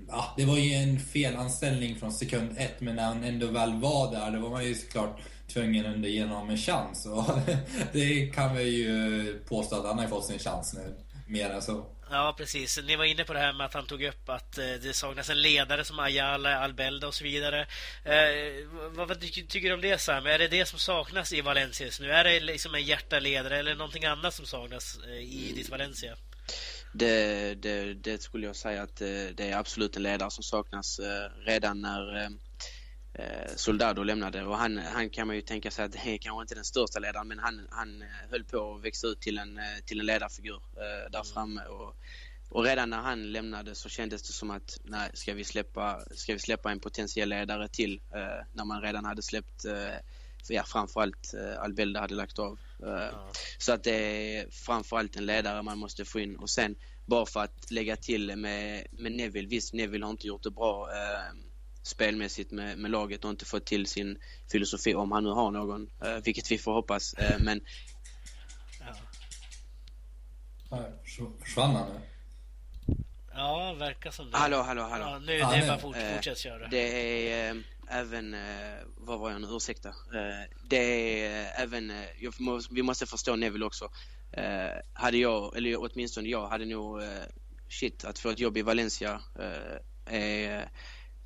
[0.09, 4.13] ja, det var ju en felanställning från sekund ett, men när han ändå väl var
[4.13, 7.07] där, då var man ju såklart tvungen att ge honom en chans.
[7.07, 7.25] Och
[7.93, 10.95] det kan vi ju påstå att han har fått sin chans nu.
[11.27, 11.87] Mer än så.
[12.11, 12.79] Ja, precis.
[12.85, 15.31] Ni var inne på det här med att han tog upp att eh, det saknas
[15.31, 17.67] en ledare som Ayala, Albelda och så vidare.
[18.05, 20.27] Eh, vad, vad tycker du om det Sam?
[20.27, 22.11] Är det det som saknas i Valencia nu?
[22.11, 26.17] Är det liksom en hjärtaledare eller någonting annat som saknas eh, i ditt Valencia?
[26.93, 31.01] Det, det, det, skulle jag säga att eh, det är absolut en ledare som saknas
[31.45, 32.31] redan när
[33.57, 36.55] Soldado lämnade och han, han kan man ju tänka sig att det är kanske inte
[36.55, 39.65] den största ledaren men han, han eh, höll på att växa ut till en, eh,
[39.85, 41.25] till en ledarfigur eh, där mm.
[41.35, 41.97] framme och,
[42.49, 46.33] och redan när han lämnade så kändes det som att nej, ska vi släppa, ska
[46.33, 49.95] vi släppa en potentiell ledare till eh, när man redan hade släppt eh,
[50.49, 52.59] ja, framförallt eh, Albelda hade lagt av.
[52.83, 53.31] Eh, ja.
[53.59, 56.77] Så att det är framförallt en ledare man måste få in och sen
[57.07, 60.89] bara för att lägga till med, med Neville, visst Neville har inte gjort det bra
[60.93, 61.46] eh,
[61.87, 64.19] spelmässigt med, med laget och inte fått till sin
[64.53, 67.15] filosofi om han nu har någon, eh, vilket vi får hoppas.
[67.15, 67.61] Eh, men...
[70.71, 70.89] Ja.
[71.41, 72.01] Försvann han nu?
[73.35, 74.37] Ja, verkar som det.
[74.37, 75.05] Hallå, hallå, hallå.
[75.05, 76.69] Ja, nu, ah, det är bara fort, fortsätt köra.
[76.69, 78.37] Det är även,
[78.97, 79.95] vad var jag nu, ursäkta.
[80.69, 81.93] Det är även,
[82.71, 83.91] vi måste förstå Neville också.
[84.93, 87.01] hade jag, eller åtminstone jag, hade nog,
[87.69, 89.21] shit, att få ett jobb i Valencia
[90.07, 90.69] är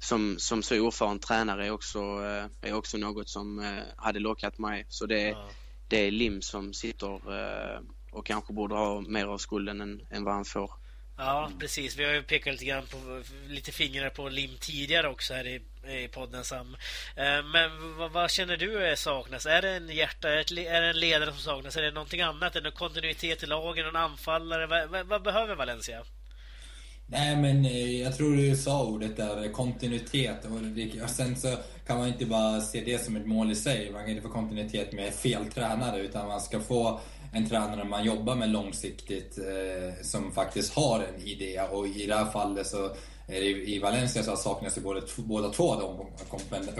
[0.00, 4.58] som, som så oerfaren tränare är också, eh, är också något som eh, hade lockat
[4.58, 4.86] mig.
[4.88, 5.48] Så det, ja.
[5.88, 7.80] det är Lim som sitter eh,
[8.12, 10.70] och kanske borde ha mer av skulden än, än vad han får.
[11.16, 11.96] Ja, precis.
[11.96, 15.62] Vi har ju pekat lite grann på lite fingrar på Lim tidigare också här i,
[16.04, 16.76] i podden Sam.
[17.52, 19.46] Men vad, vad, känner du saknas?
[19.46, 20.28] Är det en hjärta?
[20.28, 21.76] Är det en ledare som saknas?
[21.76, 22.56] Är det någonting annat?
[22.56, 23.84] Är det kontinuitet i lagen?
[23.86, 24.66] Någon anfallare?
[24.66, 26.04] Vad, vad, vad behöver Valencia?
[27.12, 30.46] Nej, men eh, jag tror du sa ordet där, kontinuitet.
[31.04, 33.90] Och sen så kan man inte bara se det som ett mål i sig.
[33.92, 37.00] Man kan inte få kontinuitet med fel tränare, utan man ska få
[37.32, 41.60] en tränare man jobbar med långsiktigt eh, som faktiskt har en idé.
[41.72, 42.90] Och i det här fallet så
[43.66, 46.06] i Valencia så saknas både, båda två de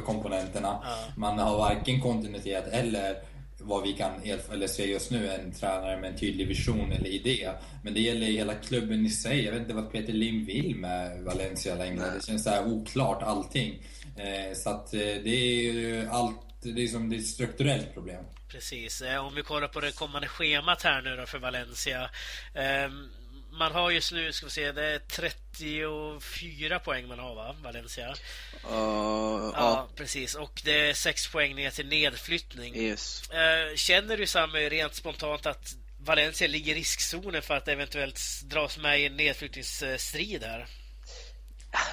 [0.02, 0.82] komponenterna.
[1.16, 3.16] Man har varken kontinuitet eller
[3.60, 4.10] vad vi kan
[4.52, 7.50] eller se just nu, en tränare med en tydlig vision eller idé.
[7.84, 9.44] Men det gäller hela klubben i sig.
[9.44, 12.10] Jag vet inte vad Peter Lim vill med Valencia längre.
[12.14, 13.82] Det känns så här oklart allting.
[14.16, 17.94] Eh, så att eh, det är ju allt, det är som det är ett strukturellt
[17.94, 18.24] problem.
[18.48, 19.02] Precis.
[19.02, 22.10] Eh, om vi kollar på det kommande schemat här nu då för Valencia.
[23.52, 28.08] Man har just nu, ska vi se, det är 34 poäng man har va, Valencia?
[28.08, 28.14] Uh,
[28.64, 30.34] ja, ja, precis.
[30.34, 32.76] Och det är 6 poäng ner till nedflyttning.
[32.76, 33.22] Yes.
[33.30, 38.78] Uh, känner du Sam rent spontant att Valencia ligger i riskzonen för att eventuellt dras
[38.78, 40.66] med i en nedflyttningsstrid här?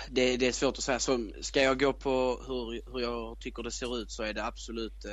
[0.10, 1.00] Det, det, är svårt att säga.
[1.00, 4.46] Så ska jag gå på hur, hur jag tycker det ser ut så är det
[4.46, 5.12] absolut eh,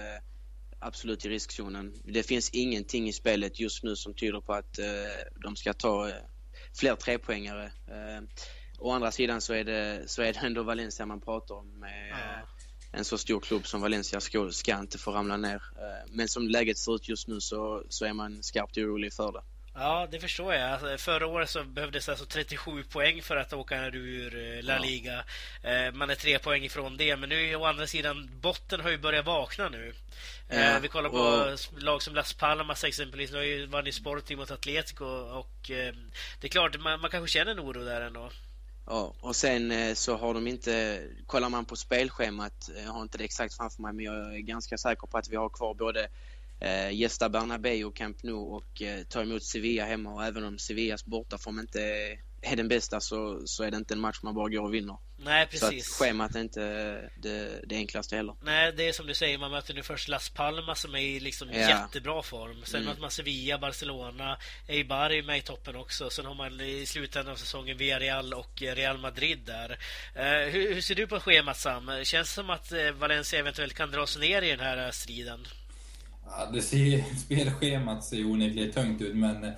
[0.84, 1.92] absolut i riskzonen.
[2.04, 4.86] Det finns ingenting i spelet just nu som tyder på att eh,
[5.42, 6.14] de ska ta eh,
[6.74, 7.64] fler trepoängare.
[7.64, 8.22] Eh,
[8.78, 11.80] å andra sidan så är, det, så är det ändå Valencia man pratar om.
[11.80, 12.48] Med, ja.
[12.92, 15.62] En så stor klubb som Valencia ska, ska inte få ramla ner.
[16.08, 19.42] Men som läget ser ut just nu så, så är man skarpt orolig för det.
[19.76, 20.70] Ja, det förstår jag.
[20.70, 25.24] Alltså, förra året så behövdes alltså 37 poäng för att åka ur La Liga.
[25.62, 25.92] Ja.
[25.92, 29.26] Man är tre poäng ifrån det, men nu å andra sidan, botten har ju börjat
[29.26, 29.94] vakna nu.
[30.48, 31.82] Ja, vi kollar på och...
[31.82, 33.30] lag som Las Palmas exempelvis.
[33.30, 35.54] Nu har ju vunnit Sporting mot Atletico och
[36.40, 38.30] det är klart, man, man kanske känner en oro där ändå.
[38.86, 41.02] Ja, och sen så har de inte...
[41.26, 44.78] Kollar man på spelschemat, jag har inte det exakt framför mig, men jag är ganska
[44.78, 46.08] säker på att vi har kvar både
[46.64, 50.58] eh, gästa Bernabéu och Camp Nou och eh, ta emot Sevilla hemma och även om
[50.58, 51.80] Sevillas bortaform inte
[52.42, 54.96] är den bästa så, så är det inte en match man bara går och vinner.
[55.16, 55.86] Nej, precis.
[55.86, 56.60] Så att schemat är inte
[57.16, 58.34] det, det enklaste heller.
[58.42, 61.20] Nej, det är som du säger, man möter nu först Las Palmas som är i
[61.20, 61.58] liksom ja.
[61.58, 62.62] jättebra form.
[62.64, 62.88] Sen mm.
[62.88, 66.10] möter man Sevilla, Barcelona, Eibar är med i toppen också.
[66.10, 69.70] Sen har man i slutändan av säsongen Villarreal och Real Madrid där.
[70.16, 71.90] Uh, hur, hur, ser du på schemat Sam?
[72.04, 75.46] Känns det som att eh, Valencia eventuellt kan dra sig ner i den här striden?
[76.26, 79.52] Ja, det ser, spelschemat ser onekligen tungt ut men eh,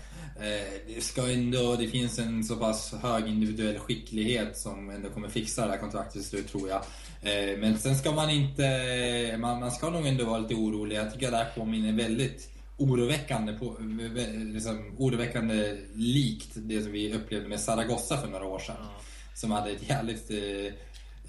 [0.87, 5.67] det ska ändå, det finns en så pass hög individuell skicklighet som ändå kommer fixa
[5.67, 6.83] det här kontraktet till slut tror jag.
[7.23, 10.97] Eh, men sen ska man inte, man, man ska nog ändå vara lite orolig.
[10.97, 13.77] Jag tycker att det här påminner väldigt oroväckande, på,
[14.37, 18.77] liksom, oroväckande likt det som vi upplevde med Zaragoza för några år sedan.
[19.35, 20.75] Som hade ett jävligt eh,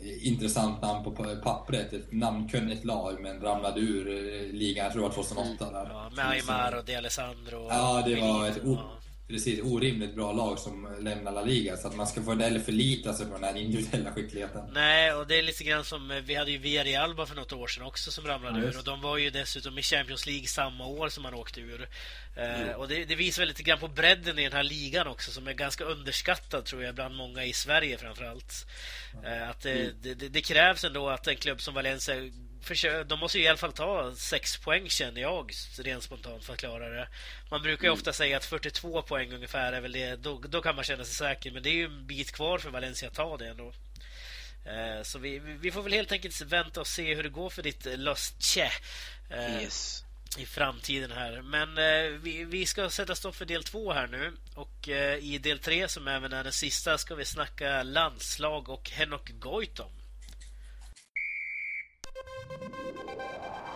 [0.02, 1.12] intressant namn på
[1.44, 1.94] pappret.
[1.94, 5.72] Ett namnkunnigt lag men ramlade ur eh, ligan, jag tror det var 2008.
[5.72, 5.90] Där.
[5.94, 7.68] Ja, med Aymar och De Alessandro.
[7.70, 8.64] Ja, det var ett
[9.28, 11.78] precis, orimligt bra lag som lämnar La Liga.
[11.78, 14.62] Så att man ska få heller förlita sig på den här individuella skickligheten.
[14.74, 17.54] Nej, och det är lite grann som eh, vi hade ju Villarreal bara för något
[17.54, 18.78] år sedan också som ramlade ja, ur.
[18.78, 21.88] Och de var ju dessutom i Champions League samma år som man åkte ur.
[22.38, 22.76] Mm.
[22.76, 25.48] och det, det, visar väl lite grann på bredden i den här ligan också som
[25.48, 28.68] är ganska underskattad tror jag bland många i Sverige framförallt.
[29.13, 29.50] Mm.
[29.50, 32.16] att det, det, det, krävs ändå att en klubb som Valencia
[33.06, 36.60] de måste ju i alla fall ta sex poäng känner jag rent spontant för att
[36.60, 37.08] klara det.
[37.51, 37.99] Man brukar ju mm.
[37.99, 40.15] ofta säga att 42 poäng ungefär är väl det.
[40.15, 41.51] Då, då kan man känna sig säker.
[41.51, 43.73] Men det är ju en bit kvar för Valencia att ta det ändå.
[44.67, 47.63] Eh, så vi, vi får väl helt enkelt vänta och se hur det går för
[47.63, 48.71] ditt Lostche.
[49.30, 50.03] Eh, yes.
[50.38, 51.41] I framtiden här.
[51.41, 54.34] Men eh, vi, vi ska sätta stopp för del två här nu.
[54.56, 54.88] Och
[55.21, 59.91] i del tre som även är den sista ska vi snacka landslag och Henok Goitom.
[62.50, 63.66] Thank you.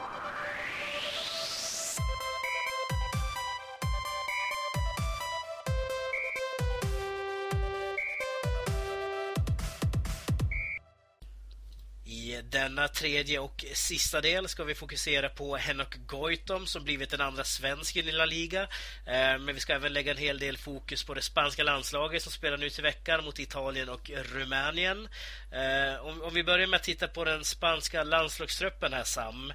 [12.42, 17.22] Eh, denna tredje och sista del ska vi fokusera på Henok Goitom som blivit den
[17.22, 18.62] andra svensken i La Liga.
[19.06, 22.32] Eh, men vi ska även lägga en hel del fokus på det spanska landslaget som
[22.32, 25.08] spelar nu till veckan mot Italien och Rumänien.
[25.52, 29.54] Eh, om vi börjar med att titta på den spanska landslagstruppen här Sam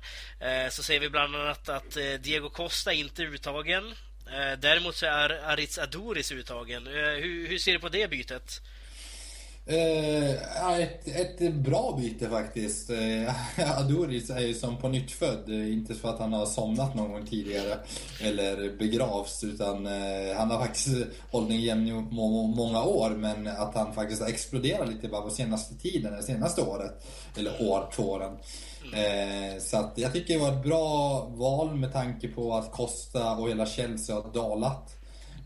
[0.71, 3.95] så ser vi bland annat att Diego Costa inte är uttagen.
[4.59, 6.87] Däremot så är Aritz Adoris uttagen.
[6.87, 8.61] Hur ser du på det bytet?
[9.69, 12.91] Eh, ett, ett bra byte faktiskt.
[12.91, 15.49] Eh, Aduris är ju som på nytt född.
[15.49, 17.79] Inte för att han har somnat någon gång tidigare
[18.23, 23.75] eller begravts utan eh, han har faktiskt hållit en jämn må, många år men att
[23.75, 27.07] han faktiskt har exploderat lite bara på senaste tiden, det senaste året.
[27.37, 28.33] Eller år, två åren.
[28.95, 33.37] Eh, så att jag tycker det var ett bra val med tanke på att Costa
[33.37, 34.96] och hela Chelsea har dalat.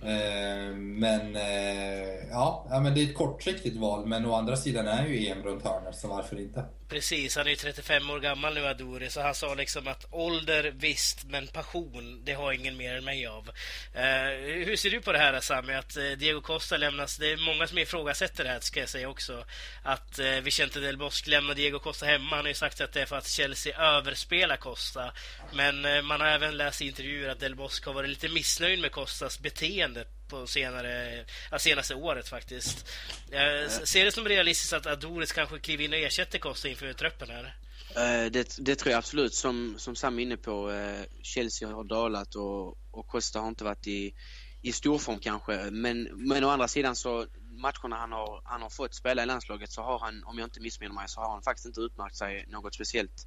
[0.02, 4.06] Eh, men eh, ja, men det är ett kortsiktigt val.
[4.06, 6.64] Men å andra sidan är ju EM runt hörnet, så varför inte?
[6.90, 10.72] Precis, han är ju 35 år gammal nu Aduri, så han sa liksom att ålder
[10.76, 13.48] visst, men passion, det har ingen mer än mig av.
[13.96, 17.16] Uh, hur ser du på det här Sami, att eh, Diego Costa lämnas?
[17.16, 19.44] Det är många som ifrågasätter det här, ska jag säga också.
[19.82, 22.36] Att uh, Vicente Del Bosque lämnar Diego Costa hemma.
[22.36, 25.12] Han har ju sagt att det är för att Chelsea överspelar Costa.
[25.52, 28.80] Men uh, man har även läst i intervjuer att Del Bosque har varit lite missnöjd
[28.80, 32.88] med Costas beteende på senare, ja, senaste året faktiskt.
[33.30, 37.28] Jag ser det som realistiskt att Adoris kanske kliver in och ersätter Costa inför truppen
[37.30, 37.54] här?
[37.96, 39.34] Eh, det, det, tror jag absolut.
[39.34, 43.64] Som, som Sam är inne på, eh, Chelsea har dalat och, och Costa har inte
[43.64, 44.14] varit i,
[44.62, 45.70] i storform kanske.
[45.70, 49.70] Men, men å andra sidan så matcherna han har, han har fått spela i landslaget
[49.70, 52.46] så har han, om jag inte missminner mig, så har han faktiskt inte utmärkt sig
[52.48, 53.26] något speciellt.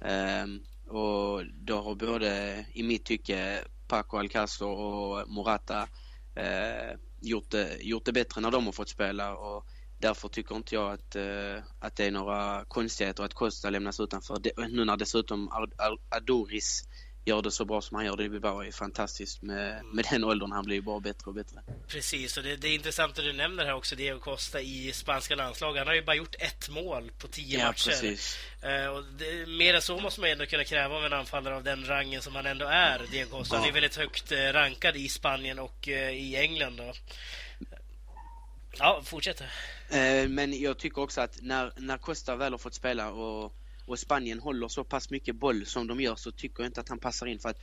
[0.00, 0.64] Um,
[0.96, 5.88] och då har både, i mitt tycke, Paco Alcázar och Morata
[6.34, 9.66] eh, gjort, det, gjort det bättre när de har fått spela och
[9.98, 14.36] därför tycker inte jag att, eh, att det är några konstigheter att Costa lämnas utanför.
[14.68, 15.50] nu när dessutom
[16.08, 16.82] Adoris
[17.24, 19.42] gör det så bra som han gör det Bilbao är fantastiskt.
[19.42, 21.62] Med, med den åldern han blir bara bättre och bättre.
[21.88, 25.34] Precis, och det, det är intressant att du nämner här också Diego Costa i spanska
[25.34, 25.78] landslaget.
[25.78, 27.90] Han har ju bara gjort ett mål på tio ja, matcher.
[27.90, 28.38] Precis.
[28.64, 31.64] Uh, och det, mer än så måste man ändå kunna kräva av en anfallare av
[31.64, 33.56] den rangen som han ändå är, Diego Costa.
[33.56, 33.60] Ja.
[33.60, 36.76] Han är väldigt högt uh, rankad i Spanien och uh, i England.
[36.76, 36.92] Då.
[38.78, 39.42] Ja, fortsätt.
[40.28, 43.52] Men jag tycker också att när, när Costa väl har fått spela och
[43.86, 46.88] och Spanien håller så pass mycket boll som de gör så tycker jag inte att
[46.88, 47.58] han passar in för att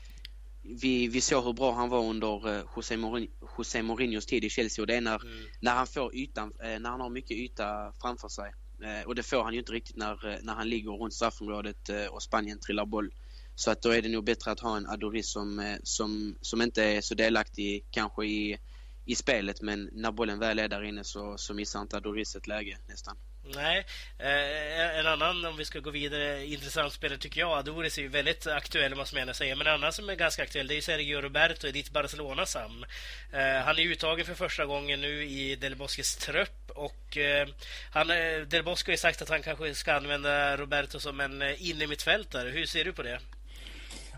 [0.64, 4.50] vi, vi såg hur bra han var under eh, José, Mourinho, José Mourinhos tid i
[4.50, 5.46] Chelsea och det är när, mm.
[5.60, 8.54] när han får ytan, eh, när han har mycket yta framför sig.
[8.84, 12.24] Eh, och det får han ju inte riktigt när, när han ligger runt straffområdet och
[12.24, 13.14] Spanien trillar boll.
[13.56, 16.84] Så att då är det nog bättre att ha en Adoris som, som, som inte
[16.84, 18.58] är så delaktig kanske i,
[19.06, 22.48] i spelet men när bollen väl är där inne så, så missar inte Adoris ett
[22.48, 23.18] läge nästan.
[23.56, 23.86] Nej,
[24.20, 28.08] eh, en annan om vi ska gå vidare intressant spelare tycker jag, Adoris är ju
[28.08, 29.56] väldigt aktuell måste man säga.
[29.56, 32.86] Men en annan som är ganska aktuell det är Sergio Roberto i ditt Barcelona Sam.
[33.34, 37.48] Eh, han är uttagen för första gången nu i Del Bosques trupp och eh,
[37.92, 41.42] han, eh, Del Bosque har ju sagt att han kanske ska använda Roberto som en
[41.42, 42.50] eh, innermittfältare.
[42.50, 43.20] Hur ser du på det?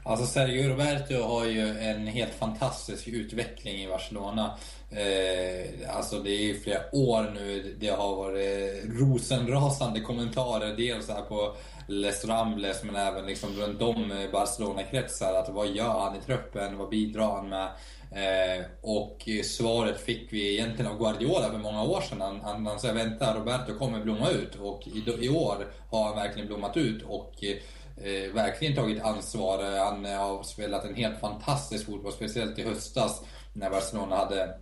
[0.06, 4.58] Alltså Sergio Roberto har ju en helt fantastisk utveckling i Barcelona.
[4.92, 10.76] Eh, alltså det är ju flera år nu det har varit rosenrasande kommentarer.
[10.78, 11.56] Dels här på
[11.88, 15.34] Les Rambles men även liksom runt om Barcelona-kretsar.
[15.34, 16.78] Att vad gör han i truppen?
[16.78, 17.70] Vad bidrar han med?
[18.16, 22.22] Eh, och svaret fick vi egentligen av Guardiola för många år sedan.
[22.22, 24.56] Han, han, han sa vänta, Roberto kommer blomma ut.
[24.56, 27.04] Och i, i år har han verkligen blommat ut.
[27.04, 27.56] Och eh,
[27.98, 29.78] Eh, verkligen tagit ansvar.
[29.78, 33.22] Han eh, har spelat en helt fantastisk fotboll, speciellt i höstas
[33.54, 34.56] när Barcelona hade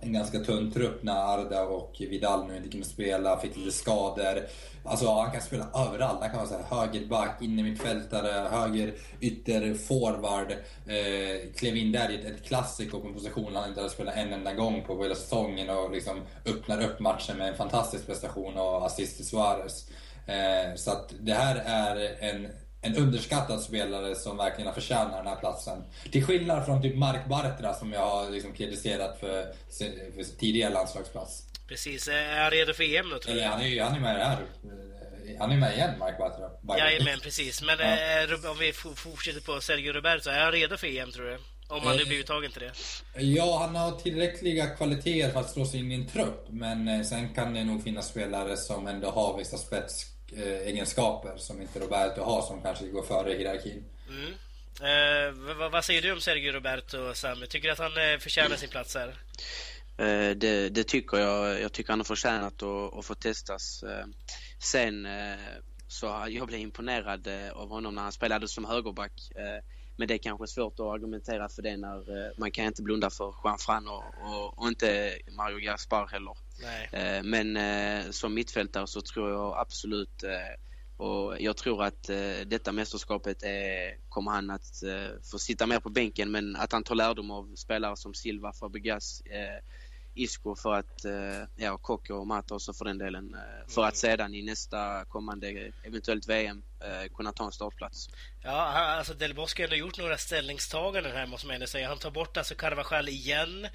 [0.00, 4.46] en ganska tunn trupp när Arda och Vidal nu inte kunde spela, fick lite skador.
[4.84, 6.20] Alltså han kan spela överallt.
[6.20, 10.52] Han kan vara så här, högerback, innermittfältare, höger ytter, forward.
[10.86, 14.16] Eh, klev in där i ett, ett klassiko på en position han inte hade spelat
[14.16, 18.56] en enda gång på hela säsongen och liksom öppnar upp matchen med en fantastisk prestation
[18.56, 19.88] och assist till Suarez.
[20.26, 22.48] Eh, så att det här är en
[22.80, 25.84] en underskattad spelare som verkligen förtjänar den här platsen.
[26.12, 29.42] Till skillnad från typ Mark Bartra som jag har liksom kritiserat för,
[30.14, 31.42] för tidigare landslagsplats.
[31.68, 32.08] Precis.
[32.08, 33.42] Är han redo för EM då tror du?
[33.42, 34.38] Han är, han är med här.
[35.38, 36.78] Han är med igen, Mark Bartra.
[36.78, 37.62] Jajamän, precis.
[37.62, 37.84] Men ja.
[37.84, 41.38] är, om vi fortsätter på Sergio Roberto, är han redo för EM tror du?
[41.68, 42.72] Om han nu blir uttagen till det?
[43.22, 46.46] Ja, han har tillräckliga kvaliteter för att slå sig in i en trupp.
[46.48, 51.36] Men eh, sen kan det nog finnas spelare som ändå har vissa spets Eh, egenskaper
[51.36, 53.84] som inte Roberto har som kanske går före i hierarkin.
[54.08, 54.34] Mm.
[54.80, 57.38] Eh, vad, vad, säger du om Sergio Roberto, Sam?
[57.48, 59.08] Tycker du att han eh, förtjänar sin plats här?
[59.98, 61.60] Eh, det, det, tycker jag.
[61.60, 63.82] Jag tycker han har förtjänat att, att få testas.
[63.82, 64.06] Eh,
[64.58, 65.38] sen eh,
[65.88, 69.12] så jag blev imponerad av honom när han spelade som högerback.
[69.98, 73.34] Men det är kanske svårt att argumentera för det när man kan inte blunda för
[73.44, 76.36] Juan Fran och, och, och inte Mario Gaspar heller.
[76.62, 77.22] Nej.
[77.22, 80.24] Men som mittfältare så tror jag absolut
[80.96, 82.02] och jag tror att
[82.46, 84.82] detta mästerskapet är, kommer han att
[85.30, 89.22] få sitta mer på bänken men att han tar lärdom av spelare som Silva, Fabregas,
[90.18, 93.34] Isco för att, eh, ja, Kocko och Mata också för den delen.
[93.34, 98.08] Eh, för att sedan i nästa kommande, eventuellt VM, eh, kunna ta en startplats.
[98.42, 101.88] Ja, alltså Del Bosque har ändå gjort några ställningstaganden här måste man ändå säga.
[101.88, 103.68] Han tar bort alltså Carvajal igen,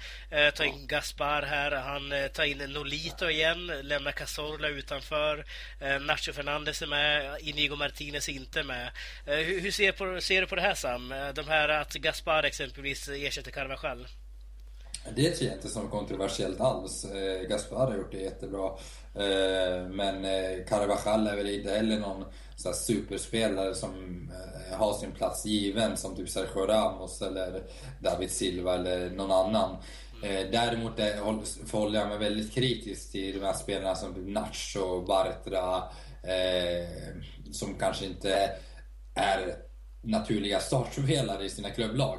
[0.54, 5.44] tar in Gaspar här, han tar in Nolito igen, lämnar Cazorla utanför,
[6.00, 8.90] Nacho Fernandes är med, Inigo Martinez inte med.
[9.24, 11.14] Hur, ser, på, ser du på det här Sam?
[11.34, 14.06] De här att Gaspar exempelvis ersätter Carvajal?
[15.10, 17.04] Det ser jag inte som kontroversiellt alls.
[17.04, 18.66] Eh, Gaspar har gjort det jättebra.
[19.14, 22.24] Eh, men eh, Carvajal är väl inte heller någon
[22.56, 23.90] så superspelare som
[24.70, 27.62] eh, har sin plats given som typ Sergio Ramos eller
[28.00, 29.76] David Silva eller någon annan.
[30.22, 34.28] Eh, däremot eh, är, förhåller jag mig väldigt kritisk till de här spelarna som typ
[34.28, 35.76] Nacho, Bartra,
[36.22, 36.88] eh,
[37.52, 38.50] som kanske inte
[39.14, 39.56] är
[40.02, 42.18] naturliga startspelare i sina klubblag.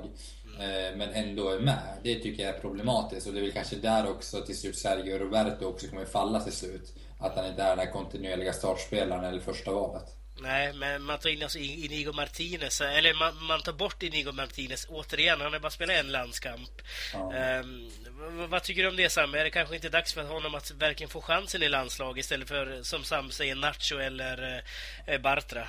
[0.60, 1.98] Eh, men ändå är med.
[2.04, 5.18] Det tycker jag är problematiskt och det är väl kanske där också till slut Sergio
[5.18, 6.94] Roberto också kommer falla till slut.
[7.20, 10.16] Att han inte är den här kontinuerliga startspelaren eller första valet.
[10.40, 14.88] Nej, men man tar in alltså Inigo Martinez, eller man, man, tar bort Inigo Martinez
[14.90, 15.42] återigen.
[15.42, 16.82] Han har bara spelat en landskamp.
[17.14, 17.60] Ja.
[17.60, 17.92] Um,
[18.38, 19.34] vad, vad, tycker du om det Sam?
[19.34, 22.84] Är det kanske inte dags för honom att verkligen få chansen i landslag istället för
[22.84, 24.64] som Sam säger Nacho eller
[25.10, 25.68] uh, Bartra?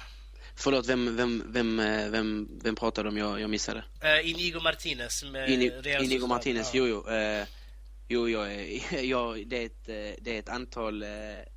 [0.58, 3.78] Förlåt, vem, vem, vem, eh, vem, vem pratade om jag, jag missade?
[3.78, 5.22] Uh, Inigo Martinez.
[5.22, 6.86] Ini, Inigo Martinez, ja.
[6.86, 7.14] jo, jo.
[7.14, 7.46] Uh,
[8.08, 8.40] jo, jo,
[9.02, 9.86] jag, det, är ett,
[10.24, 11.08] det är ett antal uh,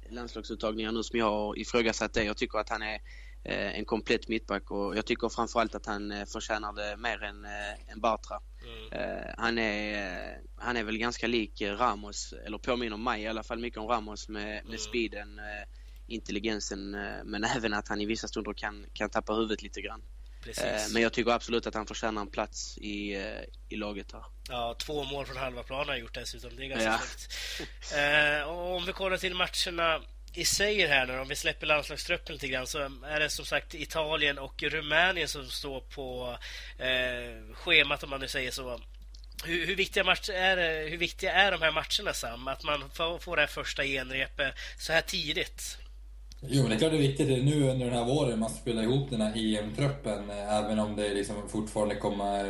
[0.09, 2.23] landslagsuttagningar nu som jag har ifrågasatt det.
[2.23, 2.99] Jag tycker att han är
[3.43, 7.45] en komplett mittback och jag tycker framförallt att han förtjänar det mer än,
[7.87, 8.39] än Bartra.
[8.63, 9.33] Mm.
[9.37, 13.79] han, är, han är väl ganska lik Ramos, eller påminner mig i alla fall mycket
[13.79, 14.77] om Ramos med, med mm.
[14.77, 15.39] speeden,
[16.09, 16.91] intelligensen
[17.25, 20.01] men även att han i vissa stunder kan, kan tappa huvudet lite grann.
[20.43, 20.93] Precis.
[20.93, 23.15] Men jag tycker absolut att han förtjänar en plats i,
[23.69, 24.23] i laget här.
[24.49, 26.55] Ja, två mål från halva planen har gjort dessutom.
[26.55, 26.99] Det är ganska
[27.91, 28.39] ja.
[28.39, 30.01] Eh, om vi kollar till matcherna
[30.33, 33.73] i sig här nu, om vi släpper landslagstruppen lite grann, så är det som sagt
[33.73, 36.37] Italien och Rumänien som står på
[36.77, 38.81] eh, schemat om man nu säger så.
[39.45, 42.47] Hur, hur, viktiga match är, hur viktiga är de här matcherna Sam?
[42.47, 45.77] Att man får, får det här första genrepet så här tidigt?
[46.41, 47.27] Jo, men det är klart det är viktigt.
[47.27, 50.29] Det är nu under den här våren man spelar ihop den här EM-truppen.
[50.29, 52.43] Även om det liksom fortfarande kommer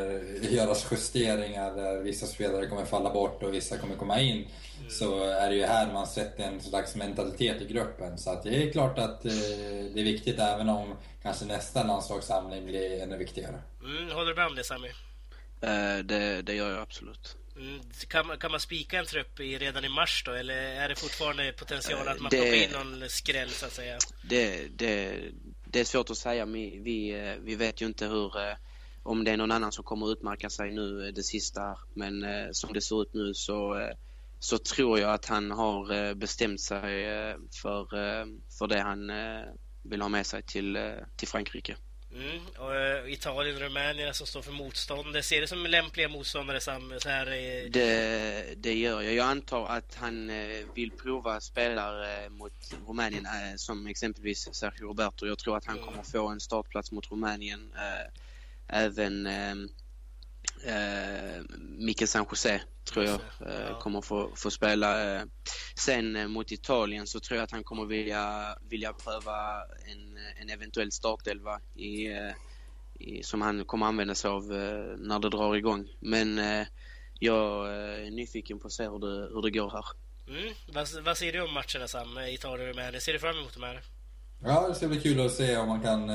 [0.52, 4.36] göras justeringar där vissa spelare kommer falla bort och vissa kommer komma in.
[4.36, 4.90] Mm.
[4.90, 8.18] Så är det ju här man sätter en slags mentalitet i gruppen.
[8.18, 9.32] Så att det är klart att eh,
[9.94, 13.62] det är viktigt även om kanske nästa landslagssamling blir ännu viktigare.
[13.84, 14.88] Mm, håller du med om det Sami?
[14.88, 17.39] Uh, det, det gör jag absolut.
[17.60, 20.32] Mm, kan, man, kan man spika en trupp i, redan i mars då?
[20.32, 23.98] Eller är det fortfarande potential att man det, plockar in någon skräll så att säga?
[24.22, 25.22] Det, det,
[25.66, 26.46] det är svårt att säga.
[26.46, 28.56] Vi, vi, eh, vi vet ju inte hur eh,
[29.04, 31.78] om det är någon annan som kommer att utmärka sig nu eh, det sista.
[31.94, 33.90] Men som det ser ut nu så,
[34.40, 37.06] så tror jag att han har bestämt sig
[37.62, 37.86] för,
[38.58, 39.12] för det han
[39.84, 40.78] vill ha med sig till,
[41.18, 41.76] till Frankrike.
[42.14, 42.40] Mm.
[42.58, 45.26] Och, uh, Italien och Rumänien som står för motstånd.
[45.26, 47.26] Ser det som lämpliga motståndare Sam, så här
[47.70, 49.14] det, det gör jag.
[49.14, 52.54] Jag antar att han uh, vill prova spelare uh, mot
[52.88, 53.26] Rumänien
[53.58, 55.28] som exempelvis Sergio Roberto.
[55.28, 55.88] Jag tror att han mm.
[55.88, 57.74] kommer få en startplats mot Rumänien.
[58.68, 59.28] även
[60.66, 65.16] eh, Mikael San Jose tror jag eh, kommer få, få spela.
[65.16, 65.24] Eh.
[65.76, 70.50] Sen eh, mot Italien så tror jag att han kommer vilja, vilja pröva en, en
[70.50, 72.32] eventuell startelva i, eh,
[73.00, 75.90] i, som han kommer använda sig av eh, när det drar igång.
[76.00, 76.40] Men
[77.20, 79.86] jag är nyfiken på att se hur det, hur det går här.
[80.28, 80.54] Mm.
[80.74, 83.02] Vad, vad säger du om matcherna Sam, Italien och Rumänien?
[83.02, 83.82] Ser du fram emot de här?
[84.44, 86.10] Ja, det ska bli kul att se om man kan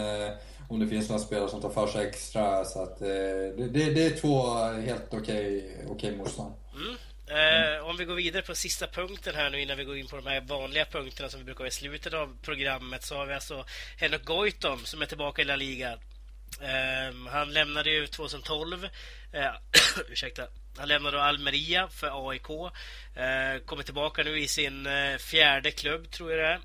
[0.75, 2.65] om det finns några spelare som tar för sig extra.
[2.65, 3.09] Så att, eh,
[3.57, 6.55] det, det, är två helt okej okay, okay motstånd.
[6.75, 6.97] Mm.
[7.27, 10.17] Eh, om vi går vidare på sista punkten här nu innan vi går in på
[10.17, 13.35] de här vanliga punkterna som vi brukar ha i slutet av programmet så har vi
[13.35, 13.65] alltså
[13.97, 15.93] Henrik Goitom som är tillbaka i La Liga.
[16.61, 18.89] Eh, han lämnade ju 2012.
[19.33, 19.51] Eh,
[20.11, 20.47] ursäkta.
[20.77, 22.51] Han lämnade Almeria för AIK.
[22.51, 26.61] Eh, kommer tillbaka nu i sin eh, fjärde klubb, tror jag det är.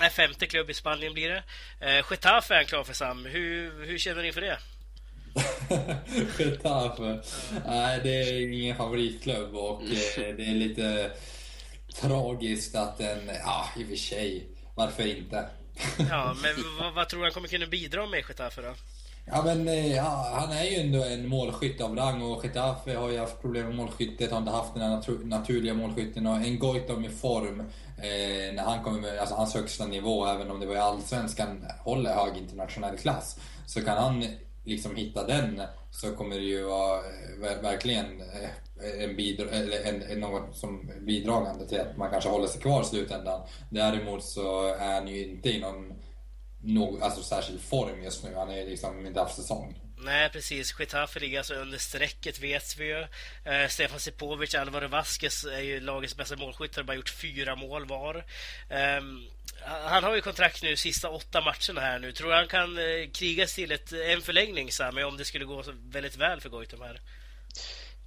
[0.00, 1.42] Nej, femte klubb i Spanien blir det.
[1.80, 3.26] Eh, Getafe är klar för Sam.
[3.26, 4.58] Hur, hur känner ni inför det?
[6.44, 7.20] Getafe?
[7.66, 11.10] Nej, det är ingen favoritklubb och eh, det är lite
[12.00, 13.30] tragiskt att en...
[13.44, 14.46] Ja, i och för sig.
[14.74, 15.48] Varför inte?
[16.10, 18.74] ja, men vad, vad tror du han kommer kunna bidra med Getafe då?
[19.30, 23.10] Ja, men eh, ja, han är ju ändå en målskytt av rang och Getafe har
[23.10, 26.26] ju haft problem med målskyttet, har inte haft den natur naturliga målskytten.
[26.26, 27.60] Och en Goitom i form,
[27.98, 31.64] eh, när han kommer med alltså hans högsta nivå, även om det var i Allsvenskan,
[31.78, 33.38] håller hög internationell klass.
[33.66, 34.24] Så kan han
[34.64, 40.02] liksom hitta den så kommer det ju vara eh, verkligen eh, en, bidra eller en,
[40.02, 43.40] en, något som bidragande till att man kanske håller sig kvar i slutändan.
[43.70, 45.92] Däremot så är han ju inte i någon
[46.60, 48.34] någon alltså, särskild form just nu.
[48.34, 49.74] Han är liksom inte haft säsong.
[50.00, 50.74] Nej, precis.
[50.80, 53.06] Getafe ligger alltså under strecket, vet vi ju.
[53.44, 56.82] Eh, Stefan Sipovic, Alvaro Vasquez är ju lagets bästa målskyttar.
[56.82, 58.24] bara gjort fyra mål var.
[58.68, 59.02] Eh,
[59.64, 62.12] han har ju kontrakt nu sista åtta matcherna här nu.
[62.12, 65.64] Tror du han kan eh, krigas till ett, en förlängning, Sami, om det skulle gå
[65.90, 67.00] väldigt väl för Goitom här?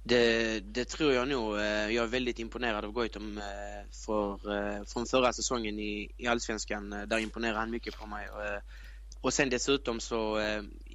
[0.04, 1.56] Det, det, tror jag nog.
[1.56, 6.26] Eh, jag är väldigt imponerad av Goitom eh, för, eh, från förra säsongen i, i
[6.26, 6.90] Allsvenskan.
[6.90, 8.28] Där imponerade han mycket på mig.
[9.20, 10.38] Och sen dessutom så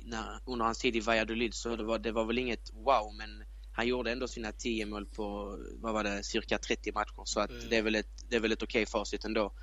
[0.05, 3.43] när, under hans tid i Valladolid så det var det var väl inget wow men
[3.71, 7.21] han gjorde ändå sina 10 mål på, vad var det, cirka 30 matcher.
[7.25, 7.69] Så att mm.
[7.69, 9.53] det är väl ett, det är väl ett okej okay facit ändå.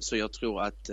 [0.00, 0.90] Så jag tror att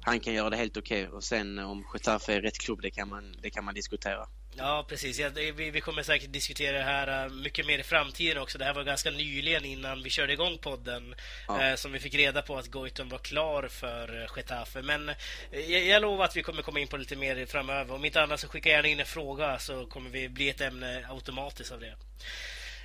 [0.00, 1.02] han kan göra det helt okej.
[1.02, 1.16] Okay.
[1.16, 4.28] Och sen om Getafe är rätt klubb, det kan man, det kan man diskutera.
[4.58, 5.18] Ja, precis.
[5.18, 8.58] Ja, vi, vi, kommer säkert diskutera det här uh, mycket mer i framtiden också.
[8.58, 11.14] Det här var ganska nyligen innan vi körde igång podden
[11.48, 11.70] ja.
[11.70, 14.82] uh, som vi fick reda på att Goitom var klar för uh, Getafe.
[14.82, 15.10] Men
[15.50, 17.94] jag, jag lovar att vi kommer komma in på lite mer framöver.
[17.94, 21.06] Om inte annat så skicka gärna in en fråga så kommer vi bli ett ämne
[21.08, 21.94] automatiskt av det.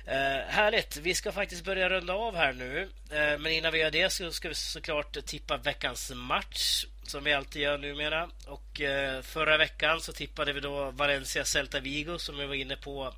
[0.06, 0.96] Uh, härligt!
[0.96, 2.82] Vi ska faktiskt börja runda av här nu.
[2.82, 7.32] Uh, men innan vi gör det så ska vi såklart tippa veckans match som vi
[7.32, 8.28] alltid gör numera.
[8.46, 12.76] Och eh, förra veckan så tippade vi då Valencia Celta Vigo som vi var inne
[12.76, 13.14] på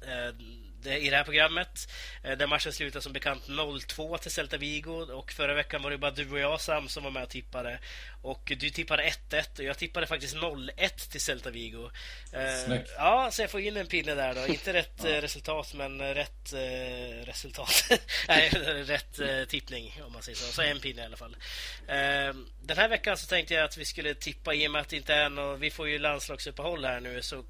[0.00, 0.34] eh,
[0.86, 1.88] i det här programmet.
[2.22, 6.10] Den matchen slutade som bekant 0-2 till Celta Vigo och förra veckan var det bara
[6.10, 7.78] du och jag Sam som var med och tippade.
[8.22, 11.90] Och du tippade 1-1 och jag tippade faktiskt 0-1 till Celta Vigo.
[12.66, 12.90] Snyggt.
[12.96, 14.46] Ja, så jag får in en pinne där då.
[14.52, 15.22] Inte rätt ja.
[15.22, 17.84] resultat men rätt eh, resultat.
[18.28, 18.48] Nej,
[18.86, 20.52] rätt eh, tippning om man säger så.
[20.52, 21.36] Så en pinne i alla fall.
[21.88, 24.88] Eh, den här veckan så tänkte jag att vi skulle tippa i och med att
[24.88, 27.44] det inte är något, vi får ju landslagsuppehåll här nu så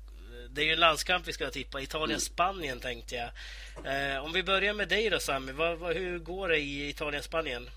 [0.54, 1.80] det är ju en landskamp vi ska tippa.
[1.80, 3.30] Italien-Spanien tänkte jag.
[4.14, 5.52] Eh, om vi börjar med dig då Sami.
[5.52, 7.70] Vad, vad, hur går det i Italien-Spanien?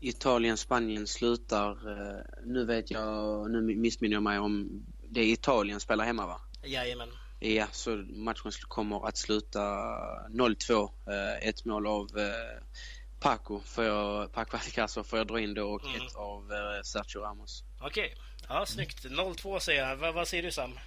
[0.00, 6.04] Italien-Spanien slutar, eh, nu vet jag, nu missminner jag mig om det är Italien spelar
[6.04, 6.40] hemma va?
[6.64, 7.08] Jajamän.
[7.40, 9.60] Ja, så matchen kommer att sluta
[10.28, 10.90] 0-2.
[11.06, 12.62] Eh, ett mål av eh,
[13.20, 15.96] Paco, får jag, Paco Alcacer får jag dra in då och mm.
[15.96, 16.52] ett av
[16.82, 17.64] Sergio Ramos.
[17.80, 18.16] Okej, okay.
[18.48, 19.04] ja snyggt.
[19.04, 20.12] 0-2 säger jag.
[20.12, 20.78] vad säger du Sam?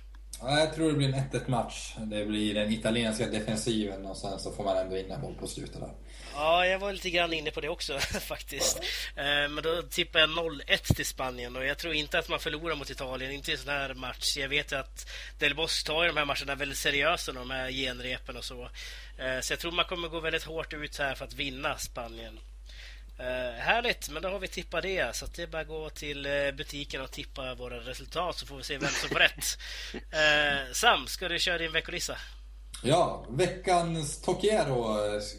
[0.41, 1.93] Ja, jag tror det blir en 1-1 match.
[1.97, 5.47] Det blir den italienska defensiven och sen så får man ändå in en boll på
[5.47, 5.91] slutet där.
[6.33, 8.79] Ja, jag var lite grann inne på det också faktiskt.
[9.15, 12.75] Eh, men då tippar jag 0-1 till Spanien och jag tror inte att man förlorar
[12.75, 14.37] mot Italien, inte i en sån här match.
[14.37, 15.09] Jag vet att
[15.39, 18.63] Del Bosque tar ju de här matcherna väldigt seriöst, de här genrepen och så.
[19.17, 22.39] Eh, så jag tror man kommer gå väldigt hårt ut här för att vinna Spanien.
[23.19, 25.15] Uh, härligt, men då har vi tippat det.
[25.15, 28.57] Så det är bara att gå till uh, butiken och tippa våra resultat så får
[28.57, 29.57] vi se vem som får rätt.
[29.93, 32.13] Uh, Sam, ska du köra din veckolista?
[32.83, 34.95] Ja, veckans Tokiero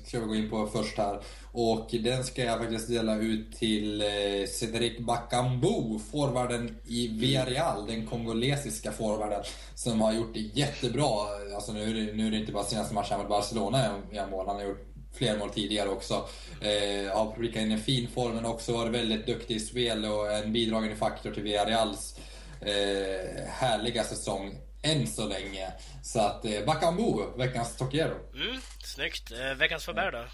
[0.06, 1.20] ska vi gå in på först här.
[1.52, 4.02] Och den ska jag faktiskt dela ut till
[4.48, 9.42] Cedric Bakambu, forwarden i Villarreal, den kongolesiska forwarden
[9.74, 11.26] som har gjort det jättebra.
[11.54, 14.46] Alltså nu, är det, nu är det inte bara senaste matchen mot Barcelona jag mål,
[14.46, 14.87] han har gjort
[15.18, 16.28] fler mål tidigare också.
[16.60, 20.32] Eh, har prickat in en fin form men också varit väldigt duktig i spel och
[20.32, 22.18] en bidragande faktor till Villarreals
[22.60, 25.72] eh, härliga säsong än så länge.
[26.02, 28.16] Så att eh, Bakambu, veckans Tokiero.
[28.34, 29.32] Mm, snyggt.
[29.32, 30.24] Eh, veckans Faber då?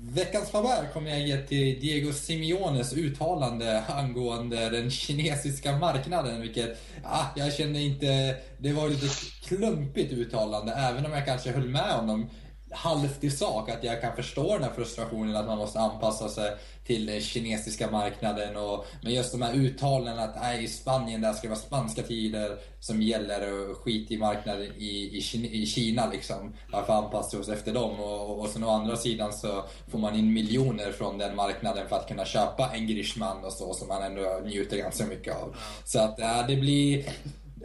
[0.00, 6.40] Veckans favör kommer jag ge till Diego Simeones uttalande angående den kinesiska marknaden.
[6.40, 8.36] Vilket, ah, jag kände inte...
[8.58, 9.06] Det var lite
[9.44, 12.30] klumpigt uttalande, även om jag kanske höll med honom
[12.70, 16.56] halvt i sak att jag kan förstå den här frustrationen att man måste anpassa sig
[16.86, 18.56] till den kinesiska marknaden.
[18.56, 22.02] Och, men just de här uttalandena att nej, i Spanien där ska det vara spanska
[22.02, 26.52] tider som gäller och skit i marknaden i, i, i Kina liksom.
[26.72, 28.00] Varför anpassa oss efter dem?
[28.00, 31.96] Och, och sen å andra sidan så får man in miljoner från den marknaden för
[31.96, 35.56] att kunna köpa en Grishman och så som man ändå njuter ganska mycket av.
[35.84, 37.04] Så att ja, det blir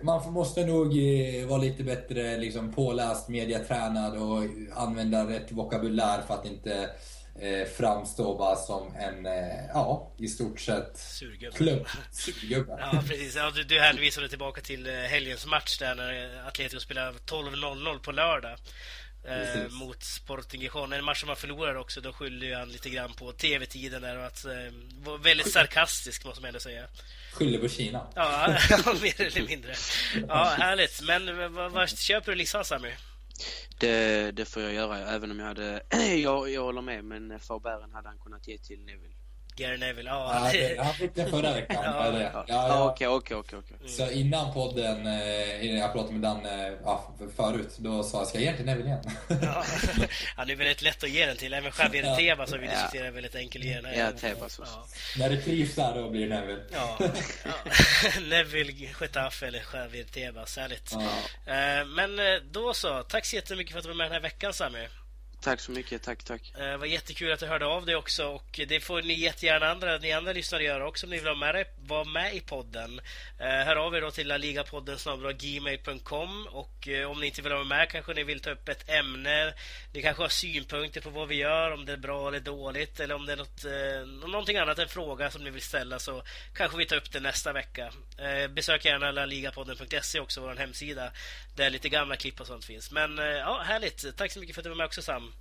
[0.03, 4.43] man måste nog eh, vara lite bättre liksom, påläst, mediatränad och
[4.75, 6.89] använda rätt vokabulär för att inte
[7.39, 11.57] eh, framstå bara som en, eh, ja, i stort sett surgubbe.
[11.57, 11.87] Klubb.
[12.11, 12.77] surgubbe.
[12.79, 13.35] ja, precis.
[13.35, 18.11] Ja, du, du hänvisade tillbaka till eh, helgens match där när Atletico spelade 12-0 på
[18.11, 18.57] lördag
[19.27, 20.93] eh, mot Sporting Gijon.
[20.93, 22.01] En match som man förlorade också.
[22.01, 24.51] Då skyllde han lite grann på tv-tiden där och att eh,
[24.91, 26.83] var väldigt sarkastisk måste man ändå säga.
[27.33, 28.07] Skyller på Kina.
[28.15, 28.57] Ja,
[29.01, 29.73] mer eller mindre.
[30.27, 31.01] Ja, härligt.
[31.01, 32.91] Men vad, vad köper du listan Sammy?
[33.79, 35.81] Det, det får jag göra, även om jag hade...
[36.23, 39.15] jag, jag håller med, men Faubert hade han kunnat ge till Neville.
[39.55, 40.51] Gary Neville, ja.
[40.53, 41.83] ja han fick det förra veckan.
[41.83, 43.89] ja, ja, Okej, okej, okej.
[43.89, 48.27] Så innan podden, eh, innan jag pratade med Dan eh, ja, förut, då sa jag
[48.27, 49.01] ska jag ge den till Neville igen?
[49.27, 49.63] ja,
[50.37, 51.53] ja, det är väldigt lätt att ge den till.
[51.53, 52.15] Även Javier ja.
[52.15, 53.99] Tebas som vi diskuterar är väldigt enkel att ge den.
[53.99, 54.85] Ja, Tebas ja.
[55.17, 56.63] När det trivs där, då blir det Neville.
[56.71, 56.97] ja.
[58.29, 60.93] Neville, Getafe eller Javier Tebas, härligt.
[60.93, 62.19] Eh, men
[62.51, 64.87] då så, tack så jättemycket för att du var med den här veckan Sami.
[65.43, 66.53] Tack så mycket, tack, tack.
[66.57, 69.71] Eh, det var jättekul att du hörde av dig också och det får ni jättegärna
[69.71, 71.65] andra, ni andra lyssnare göra också om ni vill vara med,
[72.07, 73.01] med i podden.
[73.39, 74.97] Eh, hör av er då till laligapodden
[75.37, 78.89] gmail.com och eh, om ni inte vill vara med kanske ni vill ta upp ett
[78.89, 79.53] ämne.
[79.93, 83.15] Ni kanske har synpunkter på vad vi gör, om det är bra eller dåligt eller
[83.15, 83.65] om det är något,
[84.31, 86.23] någonting annat, en fråga som ni vill ställa så
[86.53, 87.93] kanske vi tar upp det nästa vecka.
[88.49, 91.11] Besök gärna laligapodden.se också, vår hemsida,
[91.55, 92.91] där lite gamla klipp och sånt finns.
[92.91, 94.17] Men ja, härligt.
[94.17, 95.32] Tack så mycket för att du var med också Sam.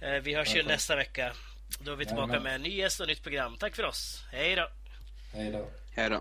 [0.00, 1.32] Eh, vi hörs ju nästa vecka.
[1.80, 3.56] Då är vi tillbaka ja, med en ny gäst och nytt program.
[3.56, 4.24] Tack för oss.
[4.32, 4.68] Hej då!
[5.32, 5.70] Hej då!
[5.96, 6.20] Hej då!